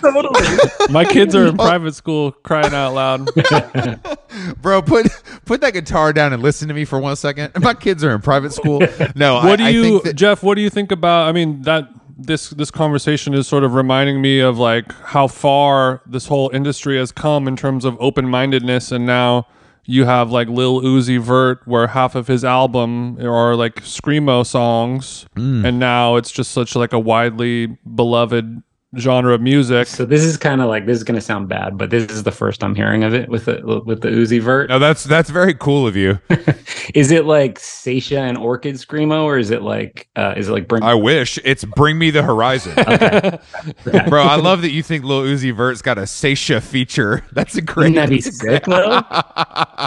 [0.00, 0.92] totally.
[0.92, 3.30] My kids are in private school crying out loud.
[4.62, 5.06] bro, put
[5.44, 7.52] put that guitar down and listen to me for one second.
[7.60, 8.80] My kids are in private school.
[9.14, 10.42] No, What I, do you, I think that, Geoff?
[10.42, 11.28] What do you think about?
[11.28, 16.02] I mean, that this this conversation is sort of reminding me of like how far
[16.06, 19.46] this whole industry has come in terms of open mindedness, and now
[19.84, 25.26] you have like Lil Uzi Vert, where half of his album are like screamo songs,
[25.36, 25.66] Mm.
[25.66, 28.62] and now it's just such like a widely beloved
[28.98, 29.86] genre of music.
[29.86, 32.24] so this is kind of like this is going to sound bad but this is
[32.24, 35.28] the first i'm hearing of it with the with the uzi vert no, that's that's
[35.30, 36.18] very cool of you.
[36.94, 40.66] is it like Saetia and Orchid Screamo, or is it like uh is it like
[40.68, 42.74] Bring I wish it's "Bring Me the Horizon,"
[44.08, 44.22] bro.
[44.22, 47.24] I love that you think Lil Uzi Vert's got a Saetia feature.
[47.32, 47.94] That's a great.
[47.94, 49.02] Wouldn't that be sick though?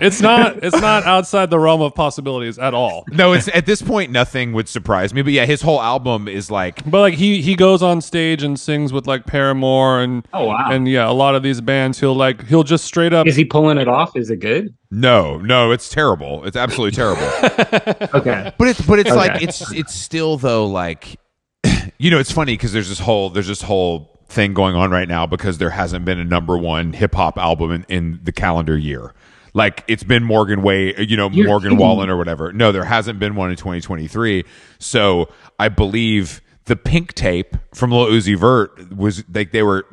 [0.06, 3.06] It's not it's not outside the realm of possibilities at all.
[3.12, 5.22] No, it's at this point nothing would surprise me.
[5.22, 8.60] But yeah, his whole album is like But like he he goes on stage and
[8.60, 10.72] sings with like Paramore and Oh, wow.
[10.72, 13.46] and yeah, a lot of these bands he'll like he'll just straight up Is he
[13.46, 14.16] pulling it off?
[14.16, 14.74] Is it good?
[14.90, 16.44] no, no, it's terrible.
[16.46, 17.28] It's absolutely terrible.
[18.16, 18.54] Okay.
[18.58, 19.18] But it's but it's Okay.
[19.18, 21.20] like it's it's still though like
[22.00, 25.08] you know it's funny because there's this whole there's this whole thing going on right
[25.08, 28.78] now because there hasn't been a number one hip hop album in, in the calendar
[28.78, 29.14] year.
[29.54, 32.52] Like it's been Morgan Way, you know You're Morgan kidding Wallen or whatever.
[32.52, 34.44] No, there hasn't been one in 2023.
[34.80, 35.30] So
[35.60, 39.86] I believe the Pink Tape from Lil Uzi Vert was like they were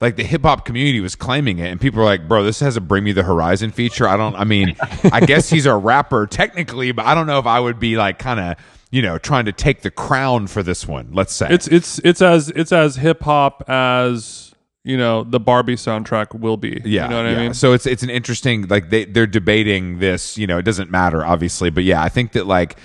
[0.00, 2.76] like the hip hop community was claiming it, and people were like, "Bro, this has
[2.76, 4.34] a Bring Me the Horizon feature." I don't.
[4.34, 4.76] I mean,
[5.12, 8.18] I guess he's a rapper technically, but I don't know if I would be like
[8.18, 8.56] kind of
[8.90, 11.10] you know trying to take the crown for this one.
[11.12, 14.54] Let's say it's it's it's as it's as hip hop as
[14.84, 16.80] you know the Barbie soundtrack will be.
[16.84, 17.38] Yeah, you know what yeah.
[17.38, 17.54] I mean.
[17.54, 20.38] So it's it's an interesting like they they're debating this.
[20.38, 22.78] You know, it doesn't matter obviously, but yeah, I think that like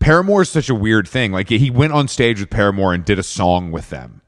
[0.00, 1.30] Paramore is such a weird thing.
[1.30, 4.22] Like he went on stage with Paramore and did a song with them,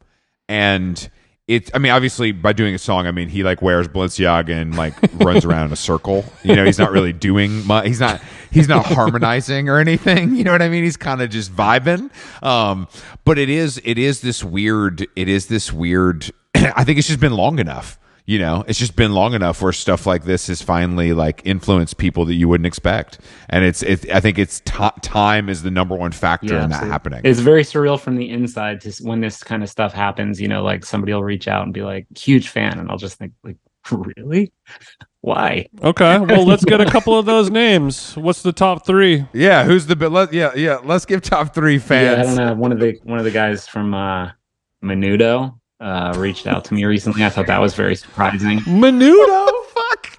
[0.48, 1.10] and
[1.48, 1.70] it's.
[1.74, 4.94] I mean, obviously by doing a song, I mean he like wears Balenciaga and like
[5.14, 6.24] runs around in a circle.
[6.44, 7.86] You know, he's not really doing much.
[7.86, 10.36] He's not he's not harmonizing or anything.
[10.36, 10.84] You know what I mean?
[10.84, 12.10] He's kind of just vibing.
[12.44, 12.86] Um,
[13.24, 15.06] but it is it is this weird.
[15.16, 16.30] It is this weird.
[16.54, 17.98] I think it's just been long enough.
[18.24, 21.98] You know, it's just been long enough where stuff like this has finally like influenced
[21.98, 23.18] people that you wouldn't expect,
[23.48, 23.82] and it's.
[23.82, 27.20] It, I think it's ti time is the number one factor in that happening.
[27.24, 30.40] It's very surreal from the inside to when this kind of stuff happens.
[30.40, 33.18] You know, like somebody will reach out and be like, "Huge fan," and I'll just
[33.18, 33.56] think, like,
[33.90, 34.52] really?
[35.22, 35.66] Why?
[35.82, 38.16] okay, well let's get a couple of those names.
[38.16, 39.24] What's the top three?
[39.32, 40.10] yeah, who's the bit?
[40.10, 40.78] Let, yeah, yeah.
[40.82, 42.18] Let's give top three fans.
[42.18, 42.60] Yeah, I don't know.
[42.60, 44.30] One of the one of the guys from uh,
[44.82, 47.24] Menudo uh, reached out to me recently.
[47.24, 48.60] I thought that was very surprising.
[48.60, 49.48] Menudo.
[49.74, 50.18] fuck.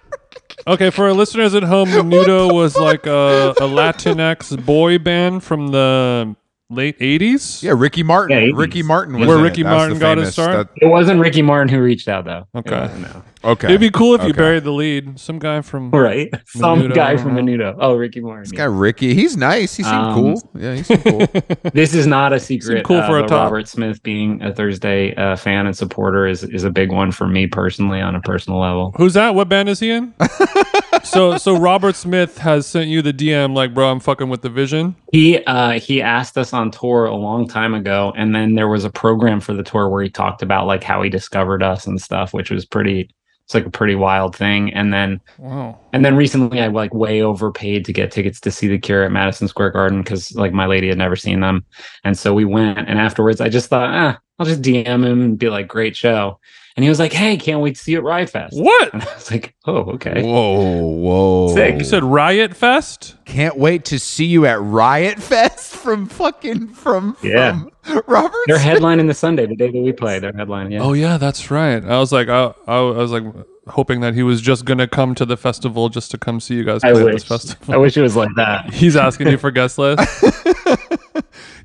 [0.67, 5.69] Okay, for our listeners at home, Menudo was like a, a Latinx boy band from
[5.69, 6.35] the
[6.69, 7.63] late '80s.
[7.63, 8.37] Yeah, Ricky Martin.
[8.37, 8.57] Yeah, 80s.
[8.57, 9.47] Ricky Martin was Where in it.
[9.49, 10.69] Ricky That's Martin the got his famous- start?
[10.77, 12.47] It wasn't Ricky Martin who reached out though.
[12.53, 12.79] It Okay.
[12.79, 13.23] wasn't, no.
[13.43, 15.19] That- okay, It'd be cool if you buried the lead.
[15.19, 16.29] Some guy from Right.
[16.47, 17.45] Some guy from don't.
[17.45, 17.75] Menudo.
[17.79, 18.43] Oh, Ricky Martin.
[18.43, 18.57] This yeah.
[18.59, 19.75] guy Ricky, he's nice.
[19.75, 20.51] He seemed Um, cool.
[20.59, 21.27] Yeah, he seemed cool.
[21.73, 22.83] This is not a secret.
[22.85, 23.51] cool for uh, a but top.
[23.51, 27.27] Robert Smith being a Thursday uh, fan and supporter is is a big one for
[27.27, 28.93] me personally on a personal level.
[28.97, 29.35] Who's that?
[29.35, 30.13] What band is he in?
[31.03, 34.49] so so Robert Smith has sent you the DM like, bro, I'm fucking with the
[34.49, 34.95] vision.
[35.11, 38.83] He uh, he asked us on tour a long time ago, and then there was
[38.85, 42.01] a program for the tour where he talked about like how he discovered us and
[42.01, 43.09] stuff, which was pretty.
[43.53, 44.73] It's like a pretty wild thing.
[44.73, 45.77] And then Wow.
[45.93, 49.11] and then recently I like way overpaid to get tickets to see the Cure at
[49.11, 51.63] Madison Square Garden because like my lady had never seen them,
[52.03, 52.89] and so we went.
[52.89, 56.39] And afterwards, I just thought, ah, I'll just DM him and be like, great show.
[56.75, 58.55] And he was like, hey, can't wait to see you at Riot Fest.
[58.59, 58.93] What?
[58.93, 60.23] And I was like, oh, okay.
[60.23, 61.53] Whoa, whoa!
[61.53, 61.77] Sick.
[61.77, 63.15] You said Riot Fest?
[63.25, 67.59] Can't wait to see you at Riot Fest from fucking from Yeah.
[67.83, 68.31] from Robert.
[68.47, 70.17] They're headlining the Sunday, the day that we play.
[70.17, 70.71] They're headlining.
[70.73, 70.81] Yeah.
[70.81, 71.83] Oh yeah, that's right.
[71.85, 73.23] I was like, I, I, I was like
[73.67, 76.63] hoping that he was just gonna come to the festival just to come see you
[76.63, 77.13] guys play I at wish.
[77.13, 77.73] this festival.
[77.73, 78.73] I wish it was like that.
[78.73, 80.01] He's asking you for guest list.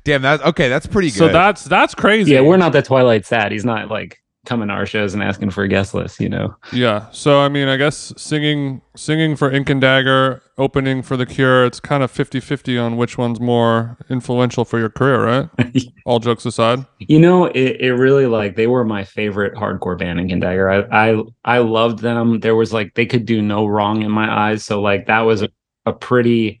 [0.05, 0.69] Damn, that okay.
[0.69, 1.17] That's pretty good.
[1.17, 2.31] so that's that's crazy.
[2.33, 3.51] Yeah, we're not the Twilight Sad.
[3.51, 6.19] He's not like coming to our shows and asking for a guest list.
[6.19, 6.55] You know.
[6.71, 7.09] Yeah.
[7.11, 11.65] So I mean, I guess singing singing for Ink and Dagger, opening for The Cure,
[11.65, 15.83] it's kind of 50-50 on which one's more influential for your career, right?
[16.05, 16.85] All jokes aside.
[16.99, 20.69] You know, it, it really like they were my favorite hardcore band in Dagger.
[20.69, 22.39] I, I I loved them.
[22.39, 24.65] There was like they could do no wrong in my eyes.
[24.65, 25.49] So like that was a,
[25.85, 26.58] a pretty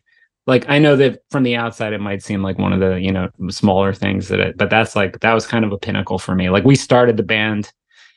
[0.49, 3.11] like I know that from the outside it might seem like one of the, you
[3.11, 6.35] know, smaller things that it but that's like that was kind of a pinnacle for
[6.35, 6.49] me.
[6.49, 7.71] Like we started the band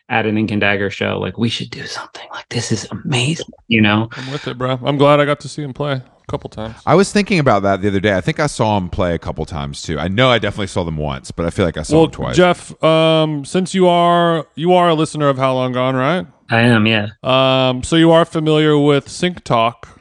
[0.08, 1.18] at an Ink and Dagger show.
[1.18, 4.08] Like we should do something like this is amazing, you know?
[4.12, 4.78] I'm with it, bro.
[4.82, 6.76] I'm glad I got to see him play a couple times.
[6.84, 8.16] I was thinking about that the other day.
[8.16, 9.98] I think I saw him play a couple times too.
[9.98, 12.12] I know I definitely saw them once, but I feel like I saw Well, them
[12.12, 12.36] twice.
[12.36, 16.26] Geoff, um, since you are you are a listener of How Long Gone, right?
[16.50, 17.08] I am, yeah.
[17.22, 19.91] Um, so you are familiar with Sync Talk.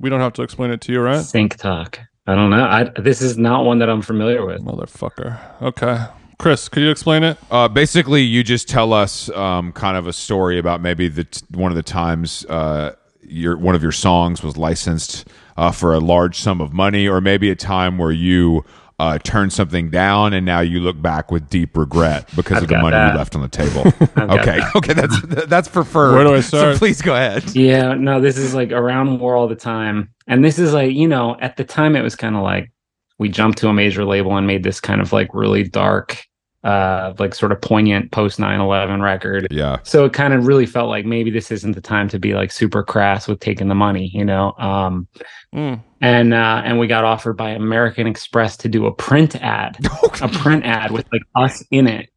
[0.00, 1.22] We don't have to explain it to you, right?
[1.22, 2.00] Sync talk.
[2.26, 2.64] I don't know.
[2.64, 4.62] I this is not one that I'm familiar with.
[4.62, 5.38] Motherfucker.
[5.62, 6.04] Okay.
[6.38, 7.36] Chris, could you explain it?
[7.50, 11.44] Uh, basically, you just tell us um, kind of a story about maybe the t-
[11.50, 16.00] one of the times uh, your one of your songs was licensed uh, for a
[16.00, 18.64] large sum of money, or maybe a time where you
[19.00, 22.68] uh, turned something down and now you look back with deep regret because I've of
[22.68, 23.12] the money that.
[23.12, 23.84] you left on the table.
[24.28, 26.14] got okay, okay, that's that's preferred.
[26.14, 26.76] Where do I So start?
[26.76, 27.44] please go ahead.
[27.56, 30.10] Yeah, no, this is like around war all the time.
[30.26, 32.70] And this is like, you know, at the time it was kind of like
[33.18, 36.22] we jumped to a major label and made this kind of like really dark,
[36.64, 39.46] uh, like sort of poignant post 9 11 record.
[39.50, 42.34] Yeah, So it kind of really felt like maybe this isn't the time to be
[42.34, 44.52] like super crass with taking the money, you know?
[44.58, 45.08] Um,
[45.52, 45.82] Mm.
[46.00, 49.76] and uh, and we got offered by American Express to do a print ad,
[50.22, 52.08] a print ad with like us in it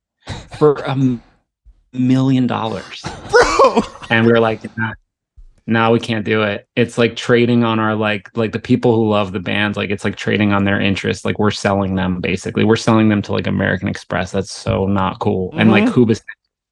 [0.59, 0.95] for a
[1.93, 3.81] million dollars bro.
[4.11, 4.93] and we were like nah,
[5.65, 6.67] no we can't do it.
[6.75, 10.03] It's like trading on our like like the people who love the band like it's
[10.03, 12.63] like trading on their interest like we're selling them basically.
[12.65, 14.31] We're selling them to like american express.
[14.31, 15.53] That's so not cool.
[15.57, 16.21] And like Hubas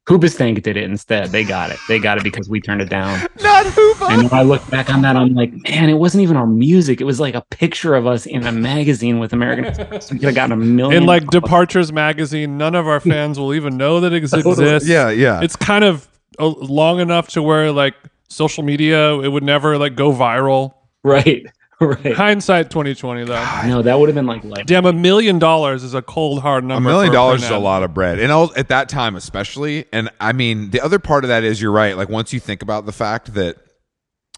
[0.09, 1.29] Hoobastank did it instead.
[1.29, 1.77] They got it.
[1.87, 3.27] They got it because we turned it down.
[3.41, 4.09] Not Hooba.
[4.09, 6.99] and when i look back on that i'm like man it wasn't even our music.
[6.99, 10.11] It was like a picture of us in a magazine with american express.
[10.11, 13.53] We could have gotten a million In like Departures magazine, none of our fans will
[13.53, 14.87] even know that it exists.
[14.87, 15.41] Yeah, yeah.
[15.41, 16.07] It's kind of
[16.39, 17.93] uh, long enough to where like
[18.31, 20.73] social media it would never like go viral.
[21.03, 21.45] right
[21.81, 22.13] right.
[22.13, 23.43] Hindsight 2020 though.
[23.65, 24.67] No, that would have been like life.
[24.67, 26.87] Damn, a million dollars is a cold hard number.
[26.87, 27.61] A million for- dollars is a ad.
[27.63, 29.85] lot of bread, and I'll, at that time especially.
[29.91, 31.97] And I mean, the other part of that is you're right.
[31.97, 33.57] Like once you think about the fact that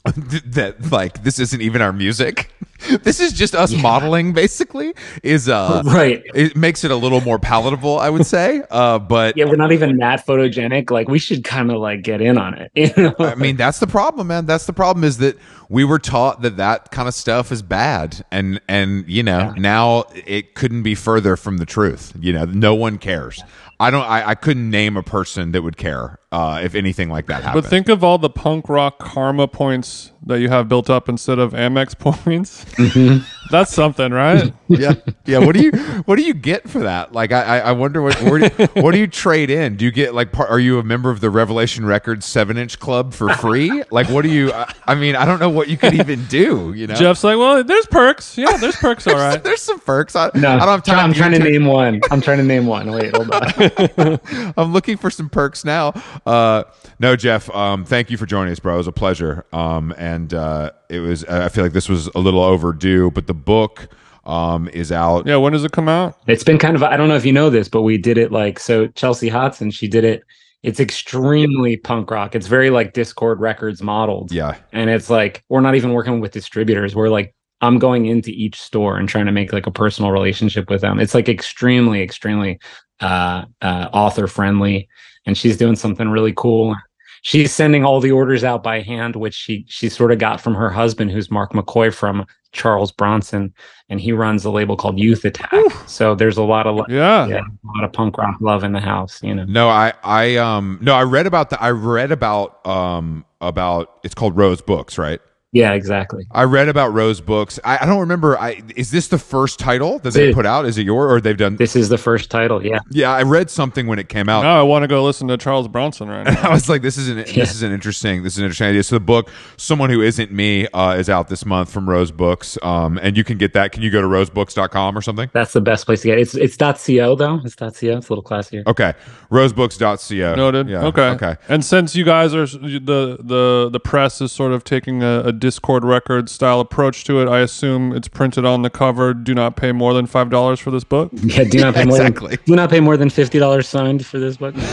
[0.48, 2.52] that like this isn't even our music,
[3.04, 4.34] this is just us modeling.
[4.34, 4.94] Basically,
[5.24, 6.22] is uh Right.
[6.36, 8.64] It makes it a little more palatable, I would say.
[8.70, 10.92] Uh, but Yeah, we're not even that photogenic.
[10.92, 12.72] Like we should kind of like get in on it.
[12.84, 13.16] You know?
[13.20, 14.46] I mean, that's the problem, man.
[14.46, 15.38] That's the problem is that
[15.70, 20.04] we were taught that that kind of stuff is bad, and and you know now
[20.14, 22.12] it couldn't be further from the truth.
[22.20, 23.42] You know, no one cares.
[23.80, 24.04] I don't.
[24.04, 27.64] I, I couldn't name a person that would care uh, if anything like that happened.
[27.64, 31.38] But think of all the punk rock karma points that you have built up instead
[31.38, 32.64] of Amex points.
[32.66, 33.26] Mm-hmm.
[33.52, 34.54] That's something, right?
[34.70, 34.94] yeah,
[35.26, 35.40] yeah.
[35.40, 35.72] What do you
[36.04, 37.12] What do you get for that?
[37.12, 39.76] Like, I I I wonder what where do you, what do you trade in?
[39.76, 40.32] Do you get like?
[40.32, 43.84] Part, are you a member of the Revelation Records seven inch club for free?
[43.92, 44.52] Like, what do you?
[44.54, 46.74] I, I mean, I don't know what you could even do.
[46.74, 48.38] You know, Geoff's like, well, there's perks.
[48.38, 49.08] Yeah, there's perks.
[49.08, 49.44] All right.
[49.44, 50.16] There's some perks.
[50.16, 51.00] I, no, I don't have time.
[51.00, 52.02] I'm trying to get into- name one.
[52.12, 52.92] I'm trying to name one.
[52.92, 53.63] Wait, hold on.
[54.58, 55.94] I'm looking for some perks now.
[56.26, 56.64] Uh,
[57.00, 57.50] no, Geoff.
[57.52, 58.76] Um, thank you for joining us, bro.
[58.76, 59.46] It was a pleasure.
[59.54, 61.24] Um, and uh, it was.
[61.26, 63.90] I feel like this was a little overdue, but the book
[64.26, 65.26] um, is out.
[65.26, 66.18] Yeah, when does it come out?
[66.28, 68.32] It's been kind of I don't know if you know this, but we did it
[68.32, 70.24] like so Chelsea Hodson, she did it.
[70.64, 72.36] It's extremely punk rock.
[72.36, 74.32] It's very like Dischord Records modeled.
[74.32, 76.96] Yeah, And it's like we're not even working with distributors.
[76.96, 80.70] We're like I'm going into each store and trying to make like a personal relationship
[80.70, 81.00] with them.
[81.00, 82.60] It's like extremely, extremely
[83.00, 84.88] uh, uh, author friendly,
[85.26, 86.76] and she's doing something really cool.
[87.22, 90.56] She's sending all the orders out by hand, which she she sort of got from
[90.56, 93.54] her husband, who's Mark McCoy from Charles Bronson,
[93.88, 95.72] and he runs a label called Youth Attack.
[95.88, 97.26] So there's a lot of lo- Yeah.
[97.28, 99.46] yeah, a lot of punk rock love in the house, you know.
[99.46, 101.62] No, I, I, um, no, I read about the.
[101.64, 104.00] I read about, um, about.
[104.04, 105.22] It's called Rose Books, right?
[105.54, 106.26] Yeah, exactly.
[106.32, 107.60] I read about Rose Books.
[107.64, 108.38] I, I don't remember.
[108.40, 110.66] I is this the first title that they put out?
[110.66, 111.58] Is it your or they've done?
[111.58, 112.66] This is the first title.
[112.66, 112.80] Yeah.
[112.90, 114.42] Yeah, I read something when it came out.
[114.42, 116.50] Now I want to go listen to Charles Bronson right now.
[116.50, 118.82] I was like, this is an this is an interesting this is an interesting idea.
[118.84, 122.58] So the book, someone who isn't me, uh, is out this month from Rose Books,
[122.64, 123.72] um, and you can get that.
[123.72, 125.30] Can you go to rosebooks.com or something?
[125.34, 126.22] That's the best place to get it.
[126.22, 127.40] It's it's .co though.
[127.46, 127.68] It's .co.
[127.68, 128.66] It's a little classier.
[128.66, 128.94] Okay,
[129.34, 130.36] rosebooks.co.
[130.36, 130.70] Noted.
[130.70, 130.86] Yeah.
[130.86, 131.10] Okay.
[131.10, 131.36] Okay.
[131.50, 135.34] And since you guys are the the the press is sort of taking a, a
[135.34, 139.14] Dischord record style approach to it, I assume it's printed on the cover.
[139.14, 141.10] Do not pay more than five dollars for this book.
[141.14, 142.36] Yeah, do not pay more exactly.
[142.36, 144.56] than do not pay more than fifty dollars signed for this book.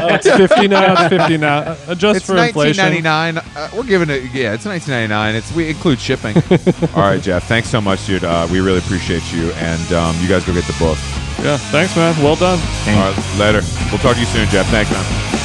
[0.00, 0.92] Oh, it's fifty now.
[0.92, 1.76] It's fifty now.
[1.88, 2.84] Adjust It's for nineteen inflation.
[2.84, 3.38] ninety nine.
[3.38, 4.24] Uh, we're giving it.
[4.34, 5.34] Yeah, it's nineteen ninety nine.
[5.34, 6.36] It's we include shipping.
[6.94, 7.44] All right, Geoff.
[7.48, 8.24] Thanks so much, dude.
[8.24, 10.98] Uh, we really appreciate you, and um, you guys go get the book.
[11.42, 11.56] Yeah.
[11.56, 12.20] Thanks, man.
[12.22, 12.58] Well done.
[12.58, 13.62] All right, later.
[13.90, 14.66] We'll talk to you soon, Geoff.
[14.68, 15.37] Thanks, man.